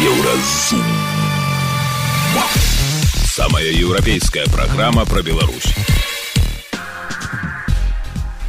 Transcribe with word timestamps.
Еўразум. 0.00 0.80
Самая 3.26 3.68
еўрапейская 3.68 4.46
праграма 4.46 5.04
пра 5.04 5.20
Беларусь. 5.20 5.74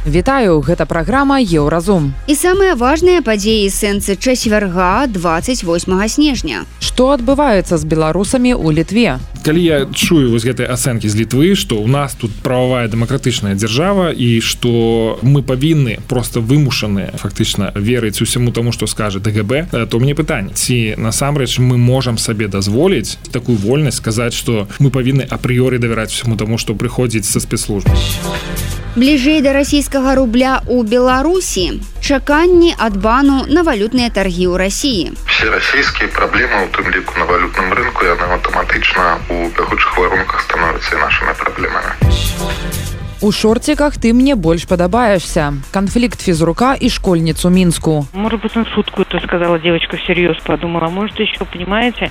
Вітаю, 0.06 0.62
гэта 0.64 0.86
праграма 0.86 1.36
Еўразум. 1.44 2.14
І 2.26 2.32
самыя 2.32 2.72
важныя 2.72 3.20
падзеі 3.20 3.68
сэнсы 3.68 4.16
чацвярга 4.16 5.04
28 5.12 6.08
снежня. 6.08 6.64
Што 6.92 7.08
адбываецца 7.16 7.80
з 7.80 7.88
беларусамі 7.88 8.52
ў 8.52 8.68
літве? 8.76 9.16
Калі 9.40 9.60
я 9.64 9.76
чую 9.96 10.28
вось 10.28 10.44
гэтай 10.44 10.68
ацэнкі 10.68 11.08
з 11.08 11.24
літвы, 11.24 11.56
што 11.56 11.80
ў 11.80 11.88
нас 11.88 12.12
тут 12.12 12.36
прававая 12.44 12.84
дэмакратычная 12.92 13.56
дзяржава 13.56 14.12
і 14.12 14.44
што 14.44 15.16
мы 15.24 15.40
павінны 15.40 16.04
просто 16.04 16.44
вымушаныя 16.44 17.16
фактычна 17.16 17.72
верыць 17.72 18.20
усяму 18.20 18.52
таму, 18.52 18.76
што 18.76 18.84
скажа 18.84 19.24
ДГБ, 19.24 19.72
то 19.88 19.94
мне 20.04 20.12
пытанне 20.12 20.52
ці 20.52 21.00
насамрэч 21.00 21.64
мы 21.64 21.80
можам 21.80 22.20
сабе 22.20 22.52
дазволіць 22.52 23.16
такую 23.32 23.56
вольнасць 23.56 23.96
сказаць, 24.04 24.36
што 24.36 24.68
мы 24.76 24.92
павінны 24.92 25.24
апрыёры 25.24 25.80
давяраць 25.80 26.12
усяму 26.12 26.36
таму, 26.36 26.60
што 26.60 26.76
прыходзіць 26.76 27.24
са 27.24 27.40
спецслужбы. 27.40 27.96
Бліжэй 28.92 29.40
да 29.40 29.56
расійскага 29.56 30.12
рубля 30.20 30.60
ў 30.68 30.84
Беларусі 30.84 31.80
чаканні 32.04 32.76
ад 32.76 33.00
бану 33.00 33.48
на 33.48 33.64
валютныя 33.64 34.12
таргі 34.12 34.52
ў 34.52 34.60
рассіі. 34.60 35.16
Все 35.32 35.48
расійскія 35.48 36.12
праблемы 36.12 36.60
у 36.60 36.68
тым 36.76 36.92
ліку 36.92 37.16
на 37.16 37.24
валютным 37.24 37.72
рынку 37.72 38.04
яны 38.04 38.28
аўтаматычна 38.36 39.16
у 39.32 39.48
бягучых 39.56 39.96
варунках 39.96 40.44
становяцца 40.44 41.00
нашымі 41.00 41.32
праблемамі. 41.40 41.92
У 43.24 43.32
шорціках 43.32 43.96
ты 43.96 44.12
мне 44.12 44.36
больш 44.36 44.68
падабаешься. 44.68 45.56
Канфлікт 45.72 46.20
фізрука 46.20 46.76
і 46.76 46.90
школьніцу 46.92 47.48
мінску. 47.48 48.04
Может 48.12 48.42
быть, 48.44 48.52
он 48.56 48.66
шутку 48.76 49.08
это 49.08 49.24
сказала 49.24 49.58
девочка 49.58 49.96
всерьез 49.96 50.36
подумала. 50.44 50.92
Может, 50.92 51.16
еще 51.16 51.48
понимаете? 51.48 52.10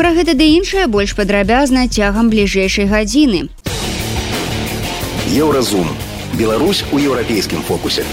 Пра 0.00 0.16
гэта 0.16 0.32
ды 0.32 0.56
іншае 0.56 0.86
больш 0.88 1.12
падрабязна 1.12 1.84
цягам 1.84 2.32
бліжэйшай 2.32 2.88
гадзіны. 2.88 3.52
Еўразум. 5.26 5.88
Беларусь 6.34 6.84
у 6.92 6.98
еўрапейскім 6.98 7.62
фокусе. 7.62 8.04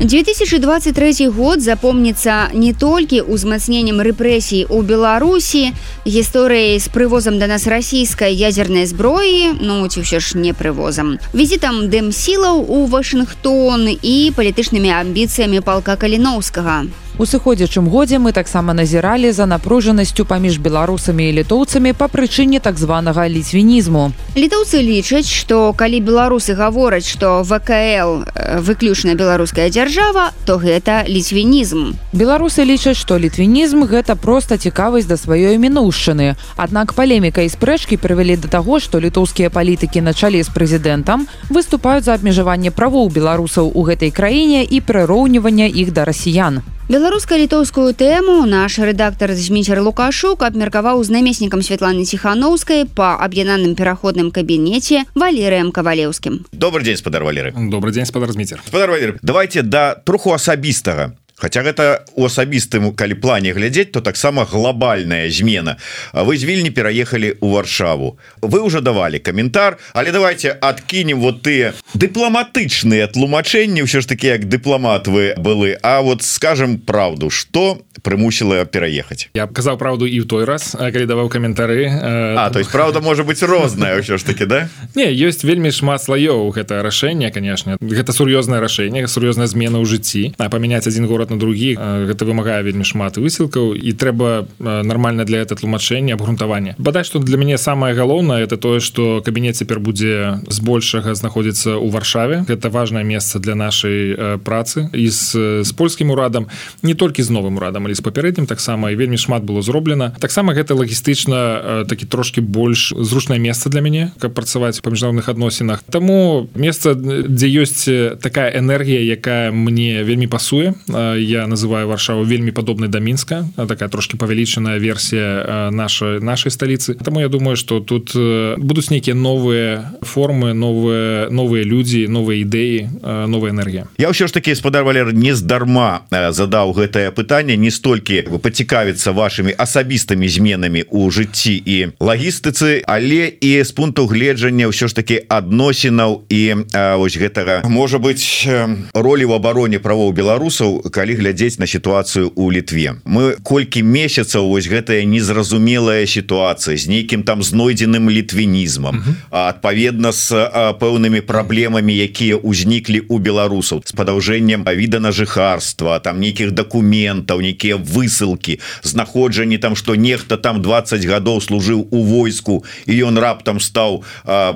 2023 0.00 1.28
год 1.28 1.62
запомніцца 1.62 2.52
не 2.52 2.74
толькі 2.76 3.24
ўзмацненнем 3.24 4.04
рэпрэсій 4.04 4.68
у 4.68 4.82
Беларусі, 4.82 5.72
гісторыяй 6.04 6.76
з 6.76 6.92
прывозам 6.92 7.40
да 7.40 7.48
нас 7.48 7.64
расійскай 7.66 8.36
ядзернай 8.36 8.84
зброі, 8.84 9.56
ну 9.64 9.88
ці 9.88 10.04
ўсё 10.04 10.20
ж 10.20 10.36
не 10.36 10.52
прывозам. 10.52 11.16
Візітам 11.32 11.88
дэмсілаў 11.88 12.68
у 12.68 12.84
Вашынгтон 12.84 13.96
і 13.96 14.16
палітычнымі 14.36 14.92
амбіцыямі 14.92 15.64
палка 15.64 15.96
каліноўскага. 15.96 16.84
У 17.18 17.24
сыходзячым 17.24 17.88
годзе 17.88 18.18
мы 18.18 18.32
таксама 18.32 18.74
назіралі 18.76 19.32
за 19.32 19.46
напружанасцю 19.46 20.28
паміж 20.28 20.58
беларусамі 20.60 21.24
і 21.24 21.32
літоўцамі 21.40 21.96
па 21.96 22.12
прычыне 22.12 22.60
так 22.60 22.76
званага 22.76 23.24
ліцвінізму. 23.24 24.12
Літоўцы 24.36 24.84
лічаць, 24.84 25.24
што 25.24 25.72
калі 25.72 26.04
беларусы 26.04 26.52
гавораць, 26.52 27.08
што 27.08 27.40
ВКЛ 27.40 28.28
э, 28.28 28.60
выключна 28.60 29.16
беларуская 29.16 29.72
дзяржава, 29.72 30.36
то 30.44 30.60
гэта 30.60 31.08
ліцвінізм. 31.08 31.96
Беларусы 32.12 32.68
лічаць, 32.68 33.00
што 33.00 33.16
літвінізм 33.16 33.88
гэта 33.88 34.12
проста 34.12 34.60
цікавасць 34.60 35.08
да 35.08 35.16
сваёй 35.16 35.56
мінушчыны. 35.56 36.36
Аднак 36.60 36.92
палеміка 36.92 37.40
і 37.40 37.48
спрэчкі 37.48 37.96
прывялі 37.96 38.36
да 38.36 38.52
таго, 38.52 38.76
што 38.76 39.00
літоўскія 39.00 39.48
палітыкі 39.48 40.04
на 40.04 40.12
чале 40.12 40.44
з 40.44 40.52
прэзідэнтам 40.52 41.24
выступаюць 41.48 42.04
за 42.04 42.12
абмежаванне 42.12 42.68
правоў 42.68 43.08
беларусаў 43.08 43.72
у 43.72 43.88
гэтай 43.88 44.12
краіне 44.12 44.68
і 44.68 44.84
прыроўнівання 44.84 45.64
іх 45.64 45.96
да 45.96 46.04
расіян. 46.04 46.60
Беларуска-літоўскую 47.06 47.94
тэму 47.94 48.50
наш 48.50 48.82
рэдактар 48.82 49.30
зміцер 49.38 49.78
лукашук 49.78 50.42
абмеркаваў 50.42 50.98
з 51.06 51.14
намеснікам 51.14 51.62
Святланы 51.62 52.02
ціханаўскай 52.02 52.82
па 52.82 53.14
аб'яднаным 53.22 53.78
пераходным 53.78 54.34
кабінеце 54.34 55.06
валерыем 55.14 55.70
кавалеўскім. 55.70 56.50
добрый 56.50 56.82
дзень 56.82 56.98
спадар 56.98 57.22
валеры 57.22 57.54
Добрый 57.54 57.94
дзень 57.94 58.10
спадар 58.10 58.32
зміцер. 58.32 58.58
спадар 58.66 58.90
валеры 58.90 59.20
давайте 59.22 59.62
да 59.62 59.94
троху 59.94 60.34
асабістага 60.34 61.14
Хаця 61.36 61.60
гэта 61.60 62.00
у 62.16 62.24
асабістым 62.24 62.96
калі 62.96 63.14
плане 63.20 63.52
глядзець 63.52 63.92
то 63.92 64.00
таксама 64.00 64.48
глобальная 64.48 65.28
змена. 65.28 65.76
А 66.12 66.24
вы 66.24 66.40
з 66.40 66.48
вільні 66.48 66.72
пераехалі 66.72 67.36
ў 67.36 67.46
варшаву. 67.52 68.16
Вы 68.40 68.64
уже 68.64 68.80
давалі 68.80 69.20
каментар 69.20 69.76
але 69.92 70.12
давайте 70.16 70.56
адкінем 70.56 71.20
вот 71.20 71.44
тыя 71.44 71.76
дыпламатычныя 71.92 73.12
тлумачэнні 73.12 73.84
ўсё 73.84 74.00
ж 74.00 74.08
таки 74.08 74.32
як 74.32 74.48
дыпламат 74.48 75.12
вы 75.12 75.36
былы. 75.36 75.76
А 75.82 76.00
вот 76.00 76.24
скажем 76.24 76.80
правду 76.80 77.28
что 77.28 77.84
прымусіла 78.00 78.64
пераехаць? 78.64 79.28
Я 79.36 79.44
казаў 79.44 79.76
праўду 79.76 80.08
і 80.08 80.16
ў 80.16 80.24
той 80.24 80.48
раз 80.48 80.72
калі 80.72 81.04
даваў 81.04 81.28
каментары 81.28 81.84
А 81.92 82.48
то 82.48 82.64
есть 82.64 82.72
правда 82.72 83.04
можа 83.04 83.28
быть 83.28 83.42
розная 83.44 84.00
ўсё 84.00 84.16
ж 84.16 84.24
таки 84.24 84.48
да? 84.48 84.72
Не 84.96 85.12
ёсць 85.12 85.44
вельмі 85.44 85.68
шмат 85.68 86.00
слоёў 86.00 86.48
гэта 86.56 86.80
рашэнне 86.80 87.28
конечно 87.28 87.76
гэта 87.76 88.16
сур'ёзнае 88.16 88.64
рашэнне 88.64 89.04
сур'ёзная 89.04 89.52
змена 89.52 89.76
ў 89.76 89.84
жыцці. 89.84 90.32
А 90.40 90.48
памяняць 90.48 90.88
один 90.88 91.04
город 91.26 91.30
на 91.30 91.38
другі. 91.38 91.74
Гэта 92.06 92.24
вымагае 92.24 92.62
вельмі 92.62 92.84
шмат 92.84 93.18
высілкаў 93.18 93.74
і 93.74 93.90
трэба 93.92 94.46
нармальна 94.58 95.24
для 95.24 95.42
это 95.42 95.56
тлумачэння 95.56 96.14
абгрунтавання 96.14 96.74
бадай 96.78 97.04
што 97.04 97.18
для 97.18 97.36
мяне 97.36 97.58
самае 97.58 97.94
галоўнае 97.94 98.44
это 98.44 98.56
тое 98.56 98.80
што 98.80 99.22
кабінет 99.24 99.56
цяпер 99.56 99.80
будзе 99.80 100.40
збольшага 100.48 101.14
знаходзіцца 101.14 101.74
ў 101.76 101.90
варшаве. 101.90 102.44
Гэта 102.48 102.70
важное 102.70 103.02
месца 103.02 103.38
для 103.38 103.54
нашай 103.54 104.38
працы 104.44 104.88
і 104.92 105.08
з, 105.08 105.64
з 105.64 105.70
польскім 105.72 106.10
урадам 106.10 106.46
не 106.82 106.94
толькі 106.94 107.22
з 107.22 107.30
новым 107.30 107.56
урадам 107.56 107.86
але 107.86 107.94
з 107.94 108.00
папярэднім 108.00 108.46
таксама 108.46 108.90
і 108.90 108.96
вельмі 108.96 109.18
шмат 109.18 109.42
было 109.42 109.62
зроблена. 109.62 110.14
Таксама 110.20 110.54
гэта 110.54 110.74
лагістычна 110.74 111.84
такі 111.88 112.06
трошки 112.06 112.40
больш 112.40 112.94
зручнае 112.94 113.38
месца 113.38 113.70
для 113.70 113.80
мяне 113.80 114.12
каб 114.20 114.34
працаваць 114.34 114.80
па 114.80 114.90
міжнародных 114.90 115.28
адносінах. 115.28 115.82
Таму 115.90 116.48
месца 116.54 116.94
дзе 116.94 117.48
ёсць 117.50 117.88
такая 118.22 118.54
энергія 118.54 119.02
якая 119.02 119.50
мне 119.50 120.02
вельмі 120.04 120.26
пасуе 120.26 120.74
я 121.20 121.46
называю 121.46 121.86
варшаву 121.86 122.24
вельмі 122.24 122.50
падобнай 122.50 122.88
да 122.88 122.98
мінска. 122.98 123.46
Такая 123.56 123.88
трошки 123.88 124.16
павялічаная 124.16 124.78
версія 124.78 125.70
нашай 125.70 126.20
нашай 126.20 126.50
сталіцы. 126.50 126.94
Таму 126.94 127.20
я 127.20 127.28
думаю 127.28 127.56
что 127.56 127.80
тут 127.80 128.12
будуць 128.58 128.90
нейкія 128.90 129.14
новыя 129.14 129.98
формы 130.02 130.52
новыя 130.52 131.30
новыя 131.30 131.62
людзі 131.62 132.08
новыя 132.08 132.42
ідэі 132.42 132.90
новая 133.28 133.52
энергія. 133.52 133.86
Я 133.98 134.10
ўсё 134.10 134.26
ж 134.26 134.32
таки 134.32 134.54
спадар 134.54 134.82
валер 134.82 135.14
нездарма 135.14 136.02
задаў 136.10 136.72
гэтае 136.72 137.12
пытанне. 137.12 137.56
Не 137.56 137.70
столькі 137.70 138.26
пацікавіцца 138.42 139.12
вашими 139.12 139.54
асабістымі 139.54 140.28
зменамі 140.28 140.84
у 140.90 141.10
жыцці 141.10 141.54
і 141.54 141.94
лагістыцы 142.00 142.82
але 142.86 143.30
і 143.40 143.62
з 143.62 143.70
пункту 143.72 144.06
гледжання 144.06 144.66
ўсё 144.66 144.88
ж 144.90 144.94
таки 144.96 145.22
адносінаў 145.28 146.26
і 146.26 146.42
ось 146.74 147.14
гэтага 147.14 147.62
можа 147.68 147.98
быть 147.98 148.48
ролі 148.94 149.24
в 149.24 149.32
абароне 149.32 149.78
правоў 149.78 150.10
беларусаў 150.10 150.90
калі 150.90 151.05
глядзець 151.14 151.58
на 151.58 151.66
сітуацыю 151.66 152.32
у 152.34 152.50
літве. 152.50 152.96
Мы 153.04 153.36
колькі 153.42 153.82
месяцаў 153.82 154.48
вось 154.48 154.66
гэтая 154.66 155.04
незразумелая 155.04 156.06
сітуацыя 156.06 156.76
з 156.76 156.88
нейкім 156.88 157.22
там 157.22 157.42
знойдзеным 157.42 158.10
літвінізмам 158.10 159.04
адпаведна 159.30 160.12
з 160.12 160.32
пэўнымі 160.80 161.20
праблемамі 161.20 161.94
якія 161.94 162.40
ўзніклі 162.42 163.06
у 163.08 163.18
беларусаў 163.18 163.84
з 163.84 163.92
падаўжэннем 163.92 164.64
віда 164.64 164.98
на 165.00 165.12
жыхарства 165.12 166.00
там 166.00 166.20
нейкіх 166.20 166.50
дакументаў 166.56 167.44
нейкія 167.44 167.76
высылкі 167.76 168.58
знаходжанні 168.82 169.58
там 169.58 169.76
что 169.76 169.94
нехта 169.94 170.36
там 170.36 170.62
20 170.62 171.04
гадоў 171.04 171.40
служыў 171.40 171.86
у 171.90 172.02
войску 172.02 172.64
і 172.86 172.92
ён 173.04 173.18
раптам 173.18 173.60
стаў 173.60 174.02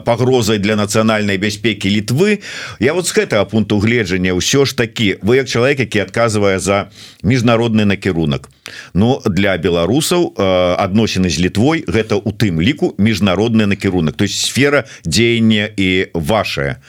пагрозай 0.04 0.58
для 0.58 0.76
нацыянальнай 0.76 1.36
бяспекі 1.36 1.90
літвы. 1.90 2.40
Я 2.80 2.94
вот 2.94 3.06
з 3.06 3.12
гэтага 3.12 3.44
пункту 3.44 3.78
гледжання 3.78 4.32
ўсё 4.32 4.64
ж 4.64 4.76
такі. 4.76 5.20
Вы 5.20 5.36
як 5.36 5.48
чалавек 5.48 5.80
які 5.80 6.00
адказвае 6.00 6.39
за 6.58 6.90
міжнародны 7.22 7.84
накірунак 7.84 8.48
но 8.94 9.20
для 9.24 9.56
беларусаў 9.58 10.34
адносіны 10.78 11.30
з 11.30 11.38
літвой 11.46 11.84
гэта 11.86 12.16
у 12.16 12.32
тым 12.32 12.60
ліку 12.60 12.94
міжнародны 12.98 13.66
накірунак 13.66 14.16
то 14.16 14.24
есть 14.24 14.40
сфера 14.40 14.84
дзеяння 15.04 15.70
і 15.76 16.10
ваша. 16.14 16.80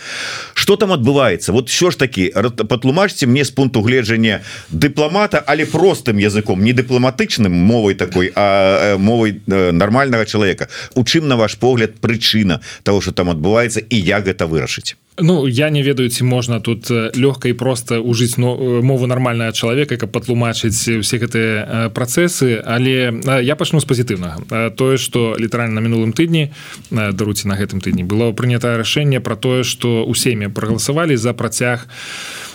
Что 0.54 0.76
там 0.76 0.92
адбываецца 0.94 1.52
вот 1.52 1.70
все 1.70 1.92
ж 1.92 1.98
таки 1.98 2.34
патлумачьте 2.70 3.28
мне 3.28 3.46
з 3.46 3.52
пункту 3.52 3.82
гледжання 3.82 4.42
дыпламата 4.70 5.44
але 5.46 5.66
простым 5.66 6.18
языком 6.18 6.64
не 6.64 6.74
дыпламатычным 6.74 7.52
мовай 7.52 7.96
такой 7.96 8.32
а 8.36 8.98
мовай 8.98 9.42
нормального 9.48 10.26
человека. 10.26 10.68
У 10.96 11.04
чым 11.04 11.28
на 11.28 11.36
ваш 11.36 11.56
погляд 11.56 12.00
прычына 12.00 12.62
того 12.84 13.02
что 13.02 13.12
там 13.12 13.30
адбываецца 13.30 13.82
і 13.90 13.98
як 14.00 14.26
гэта 14.26 14.46
вырашыць 14.46 14.96
Ну 15.20 15.48
я 15.48 15.70
не 15.70 15.84
ведаю 15.84 16.10
ці 16.10 16.24
можна 16.24 16.60
тут 16.60 16.88
лёгка 16.92 17.50
і 17.50 17.54
просто 17.54 18.00
ужыць 18.00 18.38
но, 18.38 18.56
мову 18.82 19.08
нармальная 19.08 19.52
чалавека 19.52 19.98
каб 19.98 20.12
патлумачыць 20.12 21.04
усе 21.04 21.18
гэтыя 21.20 21.92
працэсы 21.92 22.64
але 22.64 23.12
я 23.44 23.56
пачну 23.56 23.84
з 23.84 23.86
пазітыўнага. 23.86 24.72
Тое 24.72 24.98
что 24.98 25.36
літаральна 25.36 25.82
на 25.82 25.84
мінулым 25.84 26.16
тыдні 26.16 26.56
даруце 26.92 27.48
на 27.48 27.60
гэтым 27.60 27.84
тыдні 27.84 28.08
было 28.08 28.32
прынятае 28.32 28.78
рашэнне 28.80 29.20
про 29.20 29.36
тое 29.36 29.64
что 29.64 30.08
у 30.08 30.16
сем'е 30.16 30.48
прагаласавалі 30.48 31.18
за 31.18 31.34
працяг 31.34 31.88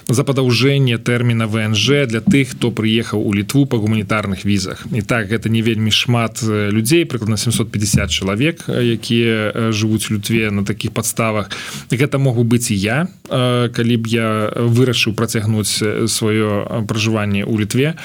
за 0.09 0.23
падаўжэнне 0.23 0.99
тэрміна 1.03 1.51
внж 1.51 2.07
для 2.07 2.23
тых 2.23 2.55
хто 2.55 2.71
прыехаў 2.71 3.19
у 3.27 3.35
літву 3.35 3.67
па 3.67 3.77
гуманітарных 3.77 4.47
візах. 4.47 4.87
І 4.95 5.03
так 5.03 5.27
гэта 5.27 5.51
не 5.51 5.63
вельмі 5.67 5.91
шмат 5.91 6.43
людзей 6.47 7.03
прыкладна 7.05 7.37
750 7.37 8.11
чалавек 8.11 8.71
якія 8.71 9.71
жывуць 9.75 10.07
лютве 10.11 10.51
на 10.51 10.63
таких 10.63 10.95
подставах 10.95 11.51
гэта 11.91 12.19
могу 12.19 12.47
быць 12.47 12.71
і 12.71 12.77
я 12.79 13.11
калі 13.27 13.97
б 13.99 14.07
я 14.07 14.55
вырашыў 14.55 15.19
працягнуць 15.19 15.83
сваё 16.07 16.87
пражыванне 16.87 17.43
ў 17.43 17.67
літве. 17.67 17.99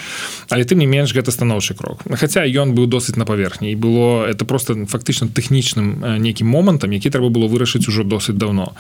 Але 0.50 0.65
тым 0.65 0.81
не 0.81 0.89
менш 0.89 1.13
гэта 1.13 1.30
станоўчы 1.30 1.77
крок. 1.77 2.01
Хаця 2.09 2.42
ён 2.50 2.74
быў 2.74 2.89
досыць 2.89 3.18
на 3.18 3.30
паверхні. 3.30 3.71
І 3.71 3.77
было 3.77 4.25
это 4.25 4.45
просто 4.45 4.74
фактычна 4.89 5.30
тэхнічным 5.30 6.18
нейкім 6.18 6.50
момантам 6.50 6.89
які 6.92 7.13
трэба 7.13 7.30
было 7.30 7.45
вырашыць 7.45 7.86
ужо 7.86 8.01
досыць 8.01 8.42
даўно. 8.42 8.74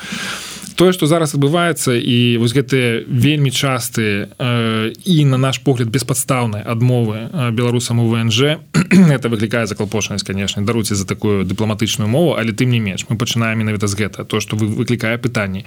Тое 0.75 0.93
что 0.93 1.05
зараз 1.05 1.35
адбываецца 1.37 1.93
і 1.93 2.41
вось 2.41 2.57
гэтыя 2.57 3.10
вельмі 3.11 3.51
частыя 3.51 4.27
э, 4.39 4.93
і 5.05 5.25
на 5.25 5.37
наш 5.37 5.59
погляд 5.59 5.89
беспадстаўнай 5.89 6.63
адмовы 6.63 7.51
беларусам 7.51 7.99
у 7.99 8.07
внж. 8.07 8.63
Это 8.91 9.29
выклікае 9.29 9.67
заклапошанасць 9.67 10.23
конечно 10.23 10.63
даруце 10.63 10.95
за 10.95 11.05
такую 11.05 11.43
дыпламатычную 11.43 12.07
мову 12.07 12.35
але 12.39 12.51
тым 12.51 12.71
не 12.71 12.79
менш 12.79 13.05
мы 13.09 13.17
пачынаем 13.17 13.59
менавіта 13.59 13.87
з 13.87 13.95
гэта 13.95 14.23
то 14.23 14.39
что 14.39 14.55
вы 14.55 14.67
выклікае 14.67 15.17
пытанні. 15.17 15.65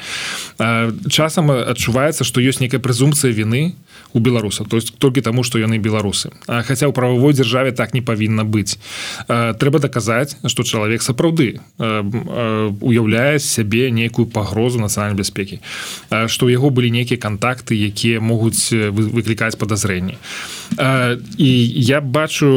Часам 1.10 1.50
адчуваецца 1.50 2.24
что 2.24 2.40
ёсць 2.40 2.60
нейкая 2.60 2.80
прэзумпцыя 2.80 3.32
вины 3.32 3.76
у 4.12 4.20
беларусаў 4.20 4.66
то 4.66 4.76
есть 4.76 4.96
толькі 4.98 5.20
таму 5.20 5.44
что 5.44 5.58
яны 5.58 5.76
беларусы. 5.78 6.32
Хаця 6.46 6.88
ў 6.88 6.92
правовой 6.92 7.34
дзяржаве 7.34 7.72
так 7.72 7.92
не 7.94 8.00
павінна 8.00 8.44
быць. 8.44 8.80
Трэба 9.28 9.78
даказаць 9.84 10.36
что 10.46 10.62
чалавек 10.62 11.02
сапраўды 11.02 11.60
уяўляе 11.78 13.38
сябе 13.38 13.90
нейкую 13.90 14.26
пагрозу 14.26 14.80
нацыянальнай 14.80 15.20
бяспекі. 15.20 15.60
Что 16.08 16.48
ў 16.48 16.56
яго 16.56 16.70
былі 16.70 16.88
нейкія 16.90 17.20
контакты 17.34 17.74
якія 17.74 18.20
могуць 18.20 18.70
выклікаць 18.70 19.58
подазрэнні 19.58 20.18
і 21.38 21.50
я 21.82 22.00
бачу 22.00 22.48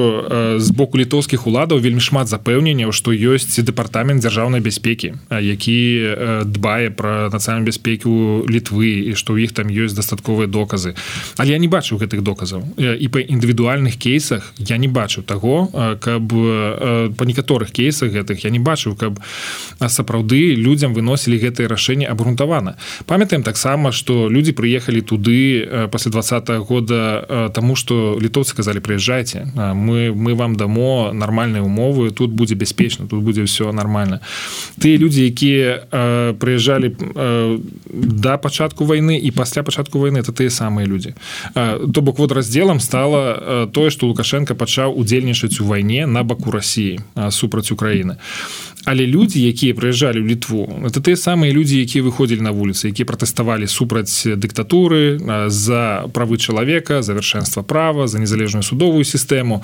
з 0.57 0.69
боку 0.71 0.97
літоўскіх 0.97 1.47
уладаў 1.49 1.81
вельмі 1.81 2.01
шмат 2.01 2.29
запэўненняў 2.29 2.93
што 2.93 3.11
ёсць 3.11 3.57
дэпартамент 3.57 4.21
дзяржаўнай 4.21 4.61
бяспекі 4.61 5.17
які 5.29 5.77
дбае 6.45 6.89
про 6.89 7.29
нацыянальную 7.33 7.67
бяспеку 7.67 8.45
літвы 8.47 9.11
і 9.11 9.13
што 9.15 9.33
ў 9.33 9.49
іх 9.49 9.51
там 9.53 9.67
ёсць 9.67 9.95
дастатковыя 9.97 10.47
доказы. 10.47 10.95
Але 11.37 11.53
я 11.53 11.59
не 11.59 11.67
бачу 11.67 11.97
гэтых 11.97 12.21
доказаў. 12.21 12.63
І 12.77 13.07
па 13.07 13.19
індывідуальных 13.19 13.97
кейсах 13.97 14.53
я 14.57 14.77
не 14.77 14.87
бачу 14.87 15.21
таго 15.21 15.69
каб 15.99 16.27
па 17.17 17.23
некаторых 17.25 17.71
кейсах 17.71 18.11
гэтых 18.11 18.43
я 18.43 18.49
не 18.49 18.59
бачыў 18.59 18.95
каб 18.95 19.19
сапраўды 19.79 20.55
людзям 20.55 20.93
выносілі 20.93 21.37
гэтые 21.37 21.67
рашэнне 21.67 22.07
абгрунтавана. 22.07 22.77
Памятаем 23.05 23.43
таксама 23.43 23.91
что 23.91 24.29
людзі 24.29 24.51
прыехалі 24.67 25.01
туды 25.01 25.67
пасля 25.91 26.11
два 26.11 26.21
-го 26.21 26.65
года 26.65 27.49
тому 27.53 27.75
что 27.75 28.19
літоўцы 28.21 28.55
казалі 28.55 28.79
прыязджайце 28.79 29.47
мы 29.55 30.11
мы 30.13 30.35
вам 30.35 30.55
дамо 30.55 31.11
нармальныя 31.13 31.63
умовы 31.63 32.11
тут 32.11 32.31
будзе 32.31 32.55
бяспечна 32.55 33.07
тут 33.07 33.23
будзе 33.23 33.43
все 33.43 33.71
нормально 33.71 34.19
ты 34.79 34.97
людзі 34.97 35.25
якія 35.25 35.87
прыязджалі 36.39 36.95
да 37.93 38.37
пачатку 38.37 38.85
войны 38.85 39.17
і 39.17 39.31
пасля 39.31 39.63
пачатку 39.63 39.99
войны 39.99 40.19
это 40.19 40.31
тыя 40.31 40.49
самыя 40.49 40.87
людзі 40.87 41.13
то 41.93 42.01
бок 42.01 42.19
вот 42.19 42.31
разделам 42.31 42.79
стало 42.79 43.67
тое 43.73 43.89
что 43.89 44.07
лукашенко 44.07 44.55
пачаў 44.55 44.99
удзельнічаць 44.99 45.61
у 45.61 45.65
вайне 45.65 46.07
на 46.07 46.23
баку 46.23 46.51
Росіі 46.51 46.99
супраць 47.29 47.71
Украіны 47.71 48.15
але 48.87 49.03
людзі 49.03 49.43
якія 49.43 49.75
прыязджалі 49.75 50.23
ў 50.23 50.31
літву 50.31 50.63
это 50.87 51.03
тыя 51.03 51.19
самыя 51.19 51.51
людзі 51.51 51.75
якія 51.83 52.07
выходзілі 52.07 52.39
на 52.39 52.55
вуліцы 52.55 52.87
якія 52.87 53.03
пратэставалі 53.03 53.67
супраць 53.67 54.23
дыктатуры 54.23 55.19
за 55.51 56.07
правы 56.15 56.39
чалавека 56.39 57.03
завершэнства 57.03 57.67
права 57.67 58.07
за 58.07 58.23
незалежную 58.23 58.63
судовую 58.63 59.03
сістэму 59.03 59.59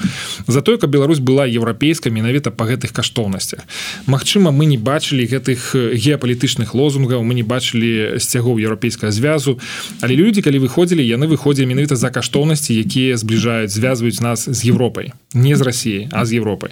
за 0.47 0.59
той 0.59 0.75
каб 0.75 0.91
Беларусь 0.91 1.23
была 1.23 1.47
еўрапейская 1.47 2.11
менавіта 2.11 2.51
па 2.51 2.67
гэтых 2.67 2.91
каштоўнасцях. 2.91 3.63
Магчыма 4.11 4.51
мы 4.51 4.67
не 4.67 4.75
бачылі 4.75 5.23
гэтых 5.23 5.71
геапалітычных 5.95 6.75
лозунгаў 6.75 7.23
мы 7.23 7.33
не 7.33 7.47
бачылі 7.47 8.19
сцягоў 8.19 8.59
еўрапейскага 8.59 9.15
звязу 9.15 9.55
але 10.03 10.19
людзі 10.19 10.43
калі 10.43 10.59
выходзілі 10.67 10.99
яны 10.99 11.31
выходзілі 11.31 11.71
менавіта 11.71 11.95
за 11.95 12.11
каштоўнасці 12.11 12.75
якія 12.75 13.15
збліжаюць 13.15 13.71
звязваюць 13.71 14.19
нас 14.19 14.51
з 14.51 14.59
Европай 14.67 15.15
не 15.33 15.55
з 15.55 15.61
Росіі 15.61 16.07
а 16.11 16.25
з 16.25 16.33
Европай 16.33 16.71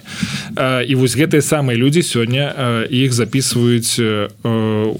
і 0.88 0.94
вось 0.94 1.16
гэтыя 1.16 1.42
самыя 1.42 1.76
людзі 1.76 2.02
сёння 2.02 2.52
іх 2.90 3.12
записываюць 3.12 3.98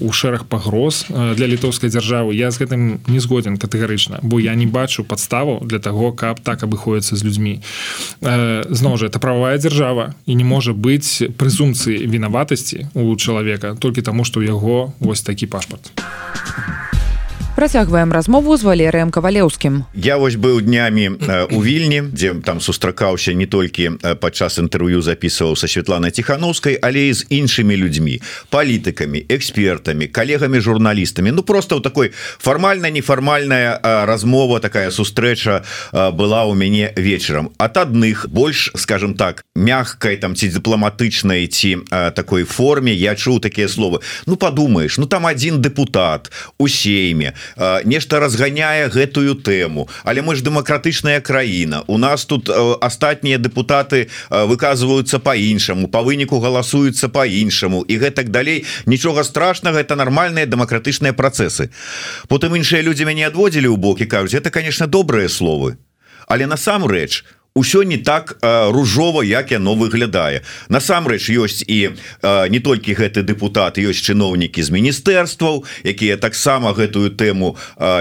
у 0.00 0.08
шэраг 0.12 0.44
пагроз 0.46 1.06
для 1.08 1.46
літоўскай 1.46 1.90
дзяржавы. 1.90 2.34
Я 2.34 2.50
з 2.50 2.62
гэтым 2.62 3.00
не 3.06 3.20
згоден 3.20 3.56
катэгарычна 3.56 4.20
бо 4.22 4.40
я 4.40 4.54
не 4.54 4.66
бачу 4.66 5.04
подставу 5.04 5.62
для 5.64 5.78
того 5.78 6.12
каб 6.12 6.40
так 6.40 6.62
абыходіцца 6.62 7.16
з 7.16 7.24
людзьмі. 7.24 7.60
Зноў 8.20 8.96
жа 8.96 9.06
это 9.06 9.18
правая 9.18 9.58
дзяржава 9.58 10.14
і 10.26 10.34
не 10.34 10.44
можа 10.44 10.72
быць 10.72 11.22
прэзумцыі 11.36 12.06
вінаватасці 12.06 12.88
у 12.94 13.16
чалавека 13.16 13.76
толькі 13.78 14.02
таму 14.02 14.24
што 14.24 14.40
ў 14.40 14.50
яго 14.50 14.92
вось 15.00 15.22
такі 15.22 15.46
пашпарт. 15.46 15.92
а 15.96 17.01
працягваем 17.62 18.10
размову 18.10 18.56
з 18.56 18.66
валерыем 18.66 19.14
кавалеўскім. 19.14 19.86
Я 19.94 20.16
вось 20.18 20.34
быў 20.34 20.66
днямі 20.66 21.14
у 21.54 21.62
вільні 21.62 22.10
дзе 22.10 22.34
там 22.42 22.58
сустракаўся 22.58 23.38
не 23.38 23.46
толькі 23.46 24.02
падчас 24.18 24.58
інтэрв'ю 24.58 24.98
записываў 24.98 25.54
са 25.54 25.70
Светланай 25.70 26.10
ціхановскай 26.10 26.74
але 26.82 27.06
і 27.06 27.14
з 27.14 27.22
іншымі 27.30 27.78
людзьмі. 27.78 28.18
Палітыкамі 28.50 29.22
экспертамі 29.30 30.10
калегамі 30.10 30.58
журналістамі. 30.58 31.30
Ну 31.30 31.46
просто 31.46 31.78
ў 31.78 31.86
такой 31.86 32.10
фармальна 32.42 32.90
нефармальная 32.90 33.78
размова 34.10 34.58
такая 34.58 34.90
сустрэча 34.90 35.62
была 35.92 36.50
у 36.50 36.58
мяне 36.58 36.90
вечарам. 36.98 37.54
Ад 37.62 37.78
адных 37.78 38.26
больш 38.26 38.74
скажем 38.74 39.14
так 39.14 39.46
мягкай 39.54 40.18
там 40.18 40.34
ці 40.34 40.50
дыпламатычнай 40.50 41.46
ці 41.46 41.86
такой 42.18 42.42
форме 42.42 42.90
я 42.90 43.14
чуў 43.14 43.38
такія 43.38 43.70
словы. 43.70 44.02
Ну 44.26 44.34
подумаешь 44.34 44.98
Ну 44.98 45.06
там 45.06 45.30
один 45.30 45.62
депутат 45.62 46.32
у 46.58 46.66
сейме 46.66 47.38
нешта 47.84 48.20
разганяе 48.20 48.88
гэтую 48.88 49.34
тэму. 49.42 49.88
Але 50.04 50.22
мы 50.22 50.36
ж 50.36 50.42
дэмакратычная 50.42 51.20
краіна. 51.20 51.84
У 51.86 51.98
нас 51.98 52.24
тут 52.24 52.50
астатнія 52.80 53.38
депутаты 53.38 54.08
выказваюцца 54.30 55.18
по-іншаму 55.18 55.88
по 55.88 56.02
выніку 56.02 56.40
галасуюцца 56.40 57.08
по-іншаму 57.08 57.84
і 57.88 57.98
гэтак 57.98 58.30
далей. 58.30 58.64
Нічога 58.86 59.24
страшнага 59.24 59.80
это 59.80 59.96
нармальныя 59.96 60.46
дэмакратычныя 60.46 61.12
працэсы. 61.12 61.70
Потым 62.28 62.56
іншыя 62.56 62.82
людзі 62.82 63.04
мяне 63.04 63.26
адводзілі 63.26 63.68
ў 63.68 63.76
бокі 63.76 64.06
кажуць 64.06 64.34
это 64.34 64.50
конечно 64.50 64.86
добрыя 64.86 65.28
словы 65.28 65.76
але 66.26 66.46
насамрэч 66.46 67.24
у 67.24 67.41
ўсё 67.54 67.82
не 67.82 67.98
так 67.98 68.38
ружова 68.42 69.22
як 69.22 69.52
яно 69.52 69.74
выглядае. 69.74 70.42
Насамрэч 70.68 71.28
ёсць 71.30 71.64
і 71.66 71.92
не 72.22 72.60
толькі 72.60 72.96
гэты 72.96 73.22
депутат 73.22 73.76
ёсць 73.78 74.00
чыноўнікі 74.00 74.62
з 74.62 74.70
міністэрстваў 74.72 75.64
якія 75.84 76.16
таксама 76.16 76.72
гэтую 76.72 77.12
тэму 77.12 77.56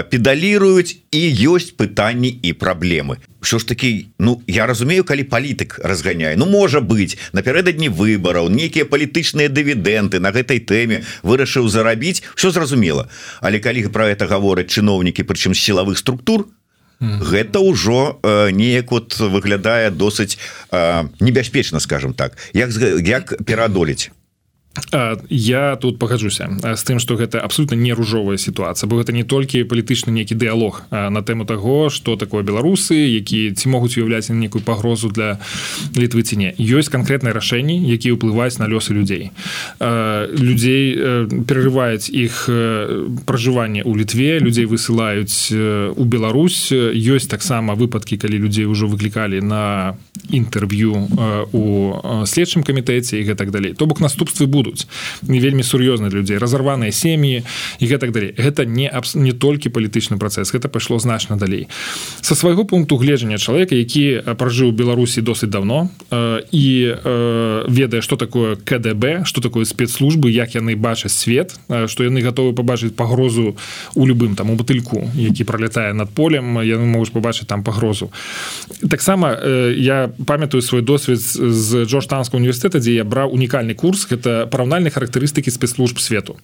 педаліруюць 0.08 0.96
і 1.12 1.22
ёсць 1.52 1.76
пытанні 1.76 2.32
і 2.32 2.52
праблемы. 2.52 3.20
Що 3.42 3.58
ж 3.58 3.68
такі 3.68 4.06
Ну 4.18 4.40
я 4.46 4.66
разумею 4.66 5.04
калі 5.04 5.24
палітык 5.24 5.80
разганяе. 5.84 6.36
Ну 6.36 6.46
можа 6.46 6.80
быть 6.80 7.18
напярэдадні 7.32 7.88
выбараў 7.88 8.48
нейкія 8.48 8.84
палітычныя 8.84 9.48
дывідэнты 9.48 10.20
на 10.20 10.32
гэтай 10.32 10.60
тэме 10.64 11.04
вырашыў 11.22 11.68
зарабіць 11.68 12.22
все 12.34 12.50
зразумела. 12.50 13.08
Але 13.40 13.58
калі 13.58 13.88
пра 13.92 14.08
это 14.08 14.26
гавораць 14.26 14.72
чыноўнікі 14.72 15.22
прычым 15.28 15.52
сілавых 15.52 15.98
структур 15.98 16.48
то 16.48 16.61
гэта 17.02 17.58
ўжо 17.58 18.18
э, 18.22 18.50
неяк 18.54 18.90
вот 18.94 19.18
выглядае 19.18 19.90
досыць 19.90 20.38
э, 20.70 21.04
небяспечна 21.20 21.80
скажем 21.80 22.14
так. 22.14 22.38
Як 22.54 22.70
як 23.02 23.44
пераадолець 23.44 24.10
я 25.28 25.76
тут 25.76 25.98
пагаджуся 25.98 26.48
з 26.76 26.82
тым 26.84 26.98
что 26.98 27.16
гэта 27.16 27.40
абсолютно 27.40 27.74
не 27.74 27.92
ружовая 27.92 28.38
сітуацыя 28.38 28.88
бо 28.88 28.96
гэта 28.96 29.12
не 29.12 29.24
толькі 29.24 29.64
палітычны 29.68 30.12
нейкі 30.12 30.34
дыалог 30.34 30.88
на 30.90 31.20
тэму 31.22 31.44
того 31.44 31.90
что 31.90 32.16
такое 32.16 32.42
беларусы 32.42 32.96
які 32.96 33.52
ці 33.52 33.68
могуць 33.68 33.96
уяўляць 33.98 34.30
некую 34.30 34.64
пагрозу 34.64 35.08
для 35.08 35.38
літвы 35.96 36.22
ці 36.22 36.36
не. 36.36 36.54
Ёсць 36.56 36.88
канкрэтныя 36.88 37.36
рашэнні 37.36 37.84
якія 37.92 38.16
ўплываюць 38.16 38.56
на 38.58 38.68
лёсы 38.68 38.96
людзей. 38.96 39.30
Людзей 39.80 40.96
перарываюць 41.44 42.08
іх 42.08 42.48
пражыванне 43.28 43.84
ў 43.84 43.92
літве 44.00 44.40
людзей 44.40 44.64
высылаюць 44.64 45.52
у 45.96 46.04
Беларусь. 46.04 46.72
Ёсць 46.72 47.28
таксама 47.28 47.76
выпадкі 47.76 48.16
калі 48.16 48.40
людзей 48.40 48.64
ўжо 48.64 48.88
выклікалі 48.88 49.44
на 49.44 49.96
інтэрв'ю 50.32 50.96
у 51.52 51.64
следчым 52.24 52.64
камітэце 52.64 53.20
і 53.20 53.26
гэтак 53.28 53.50
далей. 53.52 53.76
То 53.76 53.84
бок 53.86 54.00
наступствы 54.00 54.46
будут 54.46 54.61
будуць. 54.62 54.86
Не 55.26 55.42
вельмі 55.42 55.66
сур'ёзны 55.66 56.06
людзей. 56.10 56.38
Разарваныя 56.38 56.94
сем'і 56.94 57.42
і 57.82 57.84
гэтак 57.86 58.14
далей. 58.14 58.34
Гэта 58.38 58.64
не 58.64 58.86
не 59.14 59.32
толькі 59.32 59.74
палітычны 59.74 60.18
працэс 60.18 60.54
гэта 60.54 60.68
пайшло 60.68 60.98
значна 60.98 61.36
далей. 61.36 61.66
Со 62.20 62.34
свайго 62.34 62.64
пункту 62.64 62.96
гледжання 62.96 63.38
чалавека 63.38 63.74
які 63.74 64.22
пражыў 64.38 64.70
беларусі 64.70 65.20
досыць 65.20 65.50
давно 65.50 65.90
і 66.52 66.94
ведае 67.68 68.02
что 68.02 68.16
такое 68.16 68.56
КДБ 68.56 69.24
что 69.24 69.40
такое 69.40 69.64
спецслужбы 69.64 70.30
як 70.30 70.54
яны 70.54 70.76
бачаць 70.76 71.12
свет 71.12 71.58
что 71.86 72.04
яны 72.04 72.22
готовы 72.22 72.54
побачыць 72.54 72.94
пагрозу 72.94 73.56
у 73.94 74.06
любым 74.06 74.36
там 74.36 74.50
у 74.50 74.54
бутыльку 74.54 75.10
які 75.14 75.44
пролетае 75.44 75.92
над 75.92 76.10
полем 76.14 76.60
яны 76.62 76.86
могуць 76.86 77.10
побачыць 77.10 77.46
там 77.46 77.64
пагрозу. 77.64 78.12
Таксама 78.90 79.34
я 79.76 80.10
памятаю 80.26 80.62
свой 80.62 80.82
досвед 80.82 81.18
з 81.18 81.84
джорджтанского 81.84 82.38
універсітэта 82.38 82.78
дзе 82.78 82.94
я 82.94 83.04
браў 83.04 83.32
унікальны 83.32 83.74
курс. 83.74 84.06
Это 84.10 84.46
параўнальнай 84.52 84.92
характарыстыкі 84.92 85.50
спецслужб 85.50 85.98
свету. 85.98 86.36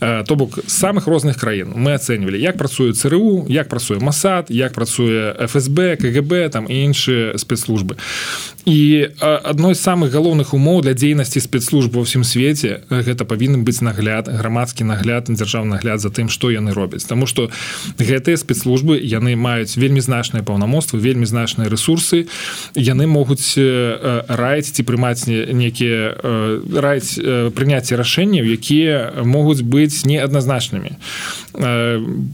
То 0.00 0.36
бок 0.36 0.60
самых 0.68 1.08
розных 1.08 1.40
краін. 1.40 1.72
Мы 1.72 1.96
ацэньвалі 1.96 2.36
як 2.36 2.60
працуе 2.60 2.92
цру 2.92 3.46
як 3.48 3.68
працуе 3.72 3.98
масад 3.98 4.52
як 4.52 4.76
працуе 4.76 5.48
фсб 5.48 5.96
кгб 5.96 6.52
там 6.52 6.68
і 6.68 6.76
іншыя 6.84 7.38
спецслужбы. 7.40 7.96
І 8.64 9.08
адной 9.20 9.74
з 9.74 9.80
самых 9.80 10.12
галоўных 10.12 10.54
умоў 10.54 10.82
для 10.82 10.94
дзейнасці 10.94 11.40
спецслужб 11.40 11.96
ва 11.96 12.04
ўсім 12.04 12.24
свеце 12.24 12.84
гэта 12.88 13.24
павінен 13.24 13.64
быць 13.64 13.80
нагляд 13.80 14.28
грамадскі 14.28 14.84
нагляд 14.84 15.28
дзяржаўны 15.28 15.76
нагляд 15.76 16.00
за 16.00 16.10
тым 16.10 16.28
што 16.28 16.50
яны 16.50 16.72
робяць. 16.72 17.04
Таму 17.04 17.26
што 17.26 17.50
гэтыя 17.98 18.36
спецслужбы 18.36 19.00
яны 19.00 19.36
маюць 19.36 19.76
вельмі 19.76 20.00
значныя 20.00 20.44
паўнамоцтвы 20.44 21.00
вельмі 21.00 21.26
значныя 21.26 21.68
ресурсы 21.68 22.26
яны 22.74 23.06
могуць 23.06 23.56
раіць 24.28 24.72
ці 24.72 24.82
прымаць 24.82 25.26
некія 25.28 26.16
раіць 26.72 27.20
прыняцце 27.54 27.96
рашэнняў 27.96 28.44
якія 28.44 29.24
могуць 29.24 29.62
быць 29.62 30.04
неадназначнымі. 30.04 30.98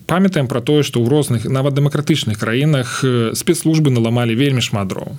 Памятаем 0.08 0.48
про 0.48 0.60
тое 0.60 0.82
што 0.82 1.00
ў 1.00 1.06
розных 1.08 1.44
нават 1.44 1.76
дэмакратычных 1.76 2.40
краінах 2.40 3.04
спецслужбы 3.36 3.92
наламалі 3.92 4.34
вельмі 4.34 4.64
шмат 4.64 4.88
дроў. 4.88 5.14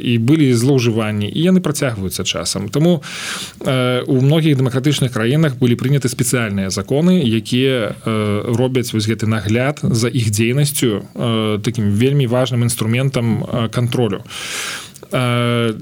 І 0.00 0.18
былі 0.18 0.48
злоўжыванні 0.56 1.28
і 1.28 1.40
яны 1.40 1.60
працягваюцца 1.60 2.24
часам. 2.24 2.68
Тому 2.68 3.02
э, 3.60 4.02
у 4.06 4.20
многіх 4.20 4.56
дэмакратычных 4.56 5.12
краінах 5.12 5.56
былі 5.58 5.76
прыняты 5.76 6.08
спецыяльныя 6.08 6.70
законы 6.70 7.20
якія 7.20 7.94
э, 7.94 8.54
робяць 8.56 8.92
вось 8.92 9.06
гэты 9.06 9.26
нагляд 9.26 9.80
за 9.82 10.08
іх 10.08 10.30
дзейнасцю 10.30 11.04
э, 11.14 11.58
таким 11.62 11.90
вельмі 11.90 12.26
важным 12.26 12.62
інструментам 12.62 13.44
э, 13.44 13.68
контролю 13.68 14.24
э, 15.12 15.74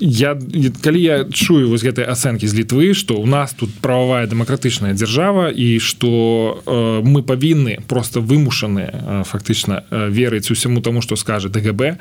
я 0.00 0.38
калі 0.82 1.00
я 1.02 1.24
чую 1.24 1.68
вось 1.68 1.82
гэтай 1.82 2.04
ацэнкі 2.04 2.46
з 2.46 2.54
літвы 2.54 2.94
что 2.94 3.16
у 3.16 3.26
нас 3.26 3.52
тут 3.52 3.74
прававая 3.80 4.26
дэмакратычная 4.26 4.94
дзяржава 4.94 5.50
і 5.50 5.78
что 5.78 6.62
э, 6.66 7.02
мы 7.02 7.22
павінны 7.22 7.78
просто 7.86 8.20
вымушаны 8.20 8.90
э, 8.90 9.22
фактычна 9.24 9.84
э, 9.90 10.08
верыць 10.10 10.50
усяму 10.50 10.80
тому 10.80 11.02
что 11.02 11.16
скажет 11.16 11.52
дгб 11.52 11.98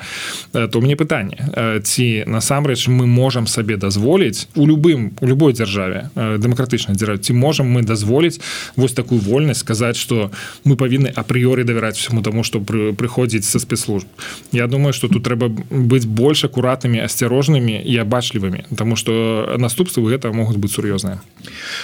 э, 0.53 0.67
то 0.67 0.81
мне 0.81 0.95
пытанне 0.95 1.37
э, 1.53 1.81
ці 1.81 2.23
насамрэч 2.27 2.87
мы 2.87 3.05
можем 3.05 3.47
сабе 3.47 3.77
дазволіць 3.77 4.47
у 4.55 4.65
любым 4.65 5.13
у 5.21 5.27
любой 5.27 5.53
дзяржаве 5.53 6.09
э, 6.15 6.37
дэмакратычнай 6.37 6.95
дзяржаве 6.95 7.19
ці 7.19 7.33
можем 7.33 7.67
мы 7.67 7.83
дазволіць 7.83 8.39
вось 8.75 8.93
такую 8.93 9.21
вольнасць 9.21 9.59
сказаць 9.59 9.97
что 9.97 10.31
мы 10.63 10.75
павінны 10.75 11.11
апрыёры 11.15 11.63
давяраць 11.63 11.97
всему 11.97 12.21
тому 12.21 12.43
что 12.43 12.59
пры, 12.59 12.93
прыходзіць 12.93 13.45
со 13.45 13.59
спецслужб. 13.59 14.07
Я 14.51 14.67
думаю 14.67 14.93
что 14.93 15.07
тут 15.07 15.23
трэба 15.23 15.49
быць 15.69 16.05
больш 16.05 16.45
акуратнымі 16.45 17.03
асцярожнымі 17.03 17.81
і 17.87 17.95
абачлівымі 18.03 18.67
тому 18.75 18.99
что 18.99 19.55
наступствы 19.57 20.03
гэта 20.11 20.35
могуць 20.35 20.59
быць 20.59 20.75
сур'ёзныя 20.75 21.23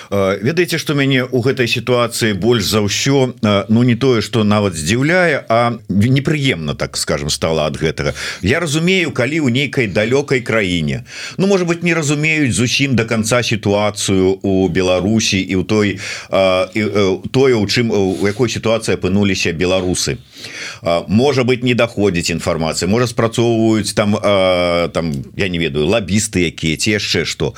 ведаеце 0.09 0.77
что 0.77 0.93
мяне 0.93 1.23
у 1.23 1.41
гэтай 1.41 1.67
сітуацыі 1.67 2.33
больш 2.33 2.63
за 2.65 2.81
ўсё 2.81 3.33
ну 3.69 3.83
не 3.83 3.95
тое 3.95 4.21
что 4.21 4.43
нават 4.43 4.75
здзіўляе 4.75 5.45
а 5.49 5.79
непрыемна 5.89 6.75
так 6.75 6.97
скажем 6.97 7.29
стала 7.29 7.65
ад 7.67 7.77
гэтага. 7.77 8.13
Я 8.41 8.59
разумею 8.59 9.11
калі 9.11 9.39
ў 9.43 9.49
нейкай 9.51 9.87
далёкай 9.87 10.41
краіне. 10.41 11.05
Ну 11.37 11.47
может 11.47 11.67
быть 11.67 11.83
не 11.83 11.93
разумеюць 11.93 12.53
зусім 12.53 12.95
до 12.95 13.05
конца 13.05 13.43
сітуацыю 13.43 14.39
у 14.41 14.67
Беларусі 14.69 15.39
і 15.39 15.55
ў 15.55 15.63
той 15.65 15.87
тое 17.31 17.53
у 17.55 17.65
чым 17.67 17.91
у 17.91 18.27
якой 18.27 18.49
сітуацыі 18.49 18.95
апынуліся 18.95 19.53
беларусы. 19.53 20.17
Можа 21.07 21.43
быть 21.43 21.63
не 21.63 21.73
даходзіць 21.73 22.29
інфармацыя 22.31 22.89
можа 22.89 23.07
спрацоўваюць 23.07 23.93
там 23.93 24.17
там 24.93 25.13
я 25.35 25.47
не 25.47 25.59
ведаю 25.59 25.87
лабісты 25.87 26.47
якія 26.51 26.77
ці 26.77 26.97
яшчэ 26.99 27.25
что 27.25 27.53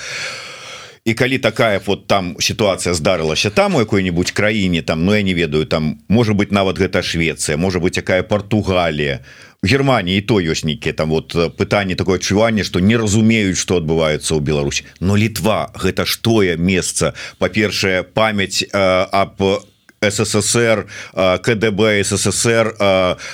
і 1.06 1.14
калі 1.14 1.38
такая 1.38 1.80
вот 1.86 2.08
там 2.08 2.36
сітуацыя 2.42 2.94
здарылася 2.98 3.50
там 3.50 3.76
у 3.76 3.80
якой-нибудь 3.80 4.32
краіне 4.32 4.82
там 4.82 5.06
но 5.06 5.12
ну, 5.12 5.18
я 5.18 5.22
не 5.22 5.34
ведаю 5.34 5.66
там 5.66 6.02
можа 6.08 6.34
быть 6.34 6.52
нават 6.52 6.78
гэта 6.78 7.04
Швецыя 7.04 7.58
можа 7.58 7.80
быть 7.80 7.98
якая 7.98 8.24
Португалія 8.24 9.20
Германії 9.62 10.22
то 10.22 10.42
ёсць 10.42 10.66
нейкіе 10.66 10.94
там 10.94 11.10
вот 11.10 11.38
пытанне 11.58 11.96
такое 11.96 12.18
адчуванне 12.18 12.64
что 12.64 12.80
не 12.80 12.98
разумеюць 12.98 13.58
что 13.58 13.78
адбываецца 13.78 14.34
ў 14.34 14.42
Беларусь 14.42 14.84
но 15.00 15.16
літва 15.16 15.70
гэта 15.78 16.06
тое 16.22 16.58
месца 16.58 17.14
па-першае 17.38 18.02
памяць 18.02 18.66
э, 18.66 19.06
об 19.14 19.62
СССР 20.02 20.86
КДБ 21.14 22.04
СССР 22.04 22.76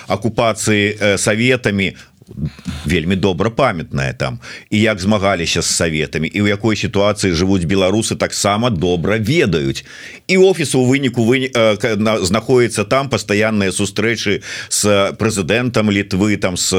акупацыі 0.07 1.17
саветамі 1.17 1.95
вельмі 2.85 3.15
добра 3.15 3.49
памятная 3.49 4.13
там. 4.13 4.39
І 4.69 4.79
як 4.79 4.99
змагаліся 4.99 5.61
з 5.61 5.65
саветамі 5.65 6.27
і 6.27 6.41
ў 6.41 6.47
якой 6.47 6.75
сітуацыі 6.75 7.33
жывуць 7.33 7.65
беларусы 7.65 8.15
таксама 8.15 8.69
добра 8.69 9.17
ведаюць. 9.17 9.85
І 10.27 10.37
офісу 10.37 10.79
у 10.79 10.87
выніку 10.87 11.25
вы 11.25 11.51
знаходіцца 12.25 12.83
там 12.83 13.09
пастаянныя 13.09 13.71
сустрэчы 13.71 14.41
с 14.69 15.13
прэзідэнтам 15.17 15.91
літвы 15.91 16.37
там 16.37 16.57
с 16.57 16.73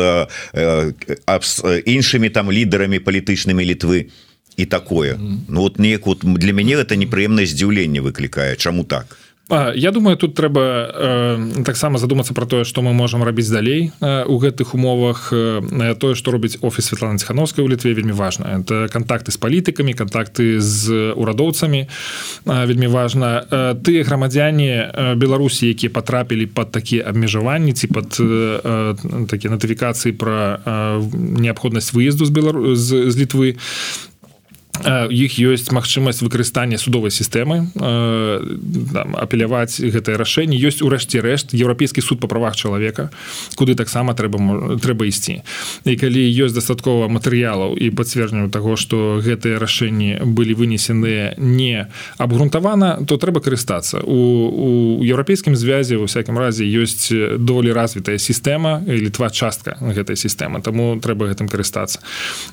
іншымі 1.87 2.29
там 2.31 2.53
лідарамі 2.53 2.99
палітычнымі 2.99 3.65
літвы 3.65 4.11
і 4.57 4.65
такое. 4.67 5.19
Ну 5.49 5.61
вот 5.61 5.79
неяк 5.79 6.07
вот 6.07 6.25
для 6.25 6.53
мяне 6.53 6.77
это 6.77 6.97
непрыемнае 6.97 7.47
здзіўленне 7.47 8.01
выклікае. 8.01 8.57
Чаму 8.57 8.85
так 8.85 9.22
Я 9.51 9.91
думаю 9.91 10.17
тут 10.17 10.35
трэба 10.35 10.63
э, 10.63 11.65
таксама 11.65 11.99
задумацца 11.99 12.33
про 12.33 12.47
тое 12.47 12.65
што 12.65 12.81
мы 12.81 12.93
можемм 12.95 13.25
рабіць 13.25 13.51
далей 13.51 13.93
э, 14.01 14.25
у 14.25 14.39
гэтых 14.39 14.75
умовах. 14.75 15.33
Э, 15.33 15.95
тое 15.99 16.15
што 16.15 16.31
робіць 16.31 16.59
офіс 16.63 16.87
Светлана 16.87 17.19
ціхановскай 17.19 17.65
у 17.65 17.69
літве 17.69 17.93
вельмі 17.93 18.13
важна. 18.13 18.63
Это 18.63 18.89
контакты 18.89 19.35
з 19.35 19.37
палітыкамі 19.37 19.93
контакты 19.99 20.61
з 20.61 21.13
урадоўцамі 21.13 21.85
э, 21.85 22.67
вельмі 22.67 22.87
важна. 22.87 23.45
Э, 23.51 23.75
тыя 23.75 24.05
грамадзяне 24.05 24.89
э, 24.95 25.15
беларусі 25.17 25.69
якія 25.69 25.91
потрапілі 25.91 26.47
под 26.47 26.71
такія 26.71 27.05
абмежаванні 27.11 27.73
ці 27.73 27.87
под 27.87 28.15
э, 28.23 29.27
такія 29.27 29.53
натыфікацыі 29.53 30.13
про 30.13 30.63
э, 30.65 31.03
неабходнасць 31.19 31.93
выезду 31.93 32.25
з 32.25 32.31
белару 32.31 32.75
з, 32.75 33.11
з 33.11 33.15
літвы 33.19 33.59
іх 34.81 35.37
ёсць 35.37 35.69
магчымасць 35.69 36.25
выкарыстання 36.25 36.81
судовай 36.81 37.13
сістэмы 37.13 37.69
апеляваць 39.21 39.77
гэтае 39.77 40.17
рашэнне. 40.17 40.57
Ёсць 40.57 40.81
урэшце 40.81 41.21
рэшт 41.21 41.53
еўрапейскі 41.53 42.01
суд 42.01 42.25
па 42.25 42.27
правах 42.27 42.57
чалавека 42.57 43.13
куды 43.55 43.77
таксама 43.77 44.17
трэба 44.17 44.81
трэба 44.81 45.07
ісці. 45.07 45.45
І 45.85 45.93
калі 46.01 46.25
ёсць 46.25 46.57
дастаткова 46.57 47.13
матэрыялаў 47.13 47.77
і 47.77 47.93
пацверджанню 47.93 48.49
таго 48.49 48.81
што 48.81 49.21
гэтыя 49.21 49.61
рашэнні 49.61 50.25
былі 50.25 50.57
вынесеныя 50.57 51.37
не 51.37 51.93
абгрунтавана 52.17 53.05
то 53.05 53.21
трэба 53.21 53.45
карыстацца. 53.45 54.01
У, 54.01 54.19
у 54.97 55.05
еўрапейскім 55.05 55.53
звязе 55.53 56.01
у 56.01 56.09
всякім 56.09 56.41
разе 56.41 56.65
ёсць 56.65 57.13
даволі 57.13 57.77
развітая 57.77 58.17
сістэма 58.17 58.81
літва 58.89 59.29
частка 59.29 59.77
гэтай 59.79 60.17
сістэмы 60.17 60.65
таму 60.65 60.97
трэба 60.97 61.29
гэтым 61.29 61.53
карыстацца. 61.53 62.01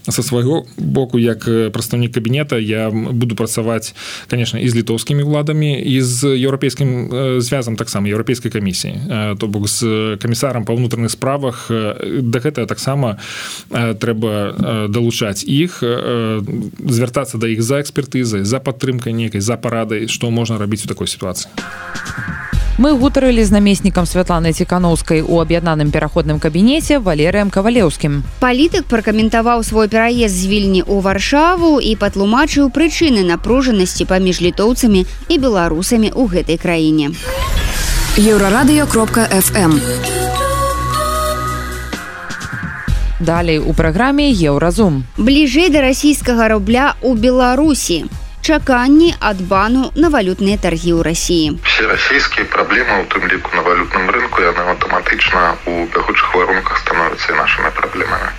Са 0.03 0.21
свайго 0.21 0.67
боку 0.75 1.15
як 1.15 1.47
прадстаўнік 1.71 2.08
кабінета 2.09 2.59
я 2.59 2.89
буду 2.89 3.35
працаваць 3.35 3.95
конечно 4.29 4.59
і 4.59 4.69
з 4.69 4.75
літоўскімі 4.75 5.23
уладамі 5.23 5.79
і 5.81 6.01
з 6.01 6.35
еўрапейскім 6.35 7.41
звязам 7.41 7.75
таксама 7.75 8.09
еўрапейскай 8.09 8.51
камісіі 8.51 9.35
то 9.39 9.47
бок 9.47 9.67
з 9.67 10.17
камісарам 10.21 10.65
па 10.65 10.73
ўнутраных 10.73 11.11
справах 11.11 11.67
да 11.69 12.39
гэтага 12.39 12.67
таксама 12.67 13.17
трэба 13.69 14.87
далучаць 14.89 15.43
іх 15.43 15.83
звяртацца 16.79 17.37
да 17.37 17.47
іх 17.47 17.61
за 17.61 17.81
экспертызай 17.81 18.43
за 18.43 18.59
падтрымкай 18.59 19.13
нейкай 19.13 19.41
за 19.41 19.57
парадай 19.57 20.07
што 20.07 20.29
можна 20.29 20.57
рабіць 20.57 20.85
у 20.85 20.87
такой 20.87 21.07
сітуацыі 21.07 21.49
мы 22.79 22.95
гутарылі 22.95 23.43
з 23.43 23.51
намеснікам 23.51 24.05
святланы 24.07 24.55
ціканаўскай 24.55 25.19
у 25.19 25.43
аб'яднаным 25.43 25.91
пераходным 25.91 26.39
кабінеце 26.39 27.03
валерыем 27.03 27.51
кавалеўскім. 27.51 28.23
Палітык 28.39 28.87
пракаментаваў 28.87 29.63
свой 29.67 29.91
пераезд 29.91 30.35
з 30.39 30.47
вільні 30.47 30.81
ў 30.87 31.03
варшаву 31.03 31.83
і 31.83 31.91
патлумачыў 31.99 32.71
прычыны 32.71 33.27
напружанасці 33.27 34.07
паміж 34.07 34.39
літоўцамі 34.39 35.03
і 35.27 35.35
беларусамі 35.43 36.07
ў 36.15 36.23
гэтай 36.31 36.55
краіне. 36.55 37.11
Еўрарадыё 38.15 38.87
кропка 38.87 39.27
fm 39.27 39.75
далей 43.19 43.59
у 43.59 43.73
праграме 43.75 44.31
еўразум. 44.31 45.03
Бліжэй 45.19 45.67
да 45.67 45.83
расійскага 45.83 46.47
рубля 46.47 46.95
ў 47.03 47.19
беларусі 47.19 48.07
чаканні 48.49 49.13
ад 49.19 49.41
бану 49.45 49.91
на 49.93 50.09
валютныя 50.09 50.57
таргі 50.57 50.97
ў 50.97 51.05
рассіі 51.05 51.61
все 51.61 51.85
расійскія 51.85 52.49
праблемы 52.49 52.95
у 53.01 53.05
тым 53.05 53.29
ліку 53.29 53.53
на 53.53 53.61
валютным 53.61 54.09
рынку 54.09 54.41
яны 54.41 54.63
аўтаматычна 54.73 55.53
у 55.69 55.85
бягучых 55.93 56.33
варунках 56.33 56.81
становяцца 56.81 57.29
і 57.29 57.37
нашымі 57.37 57.69
праблемамі 57.77 58.29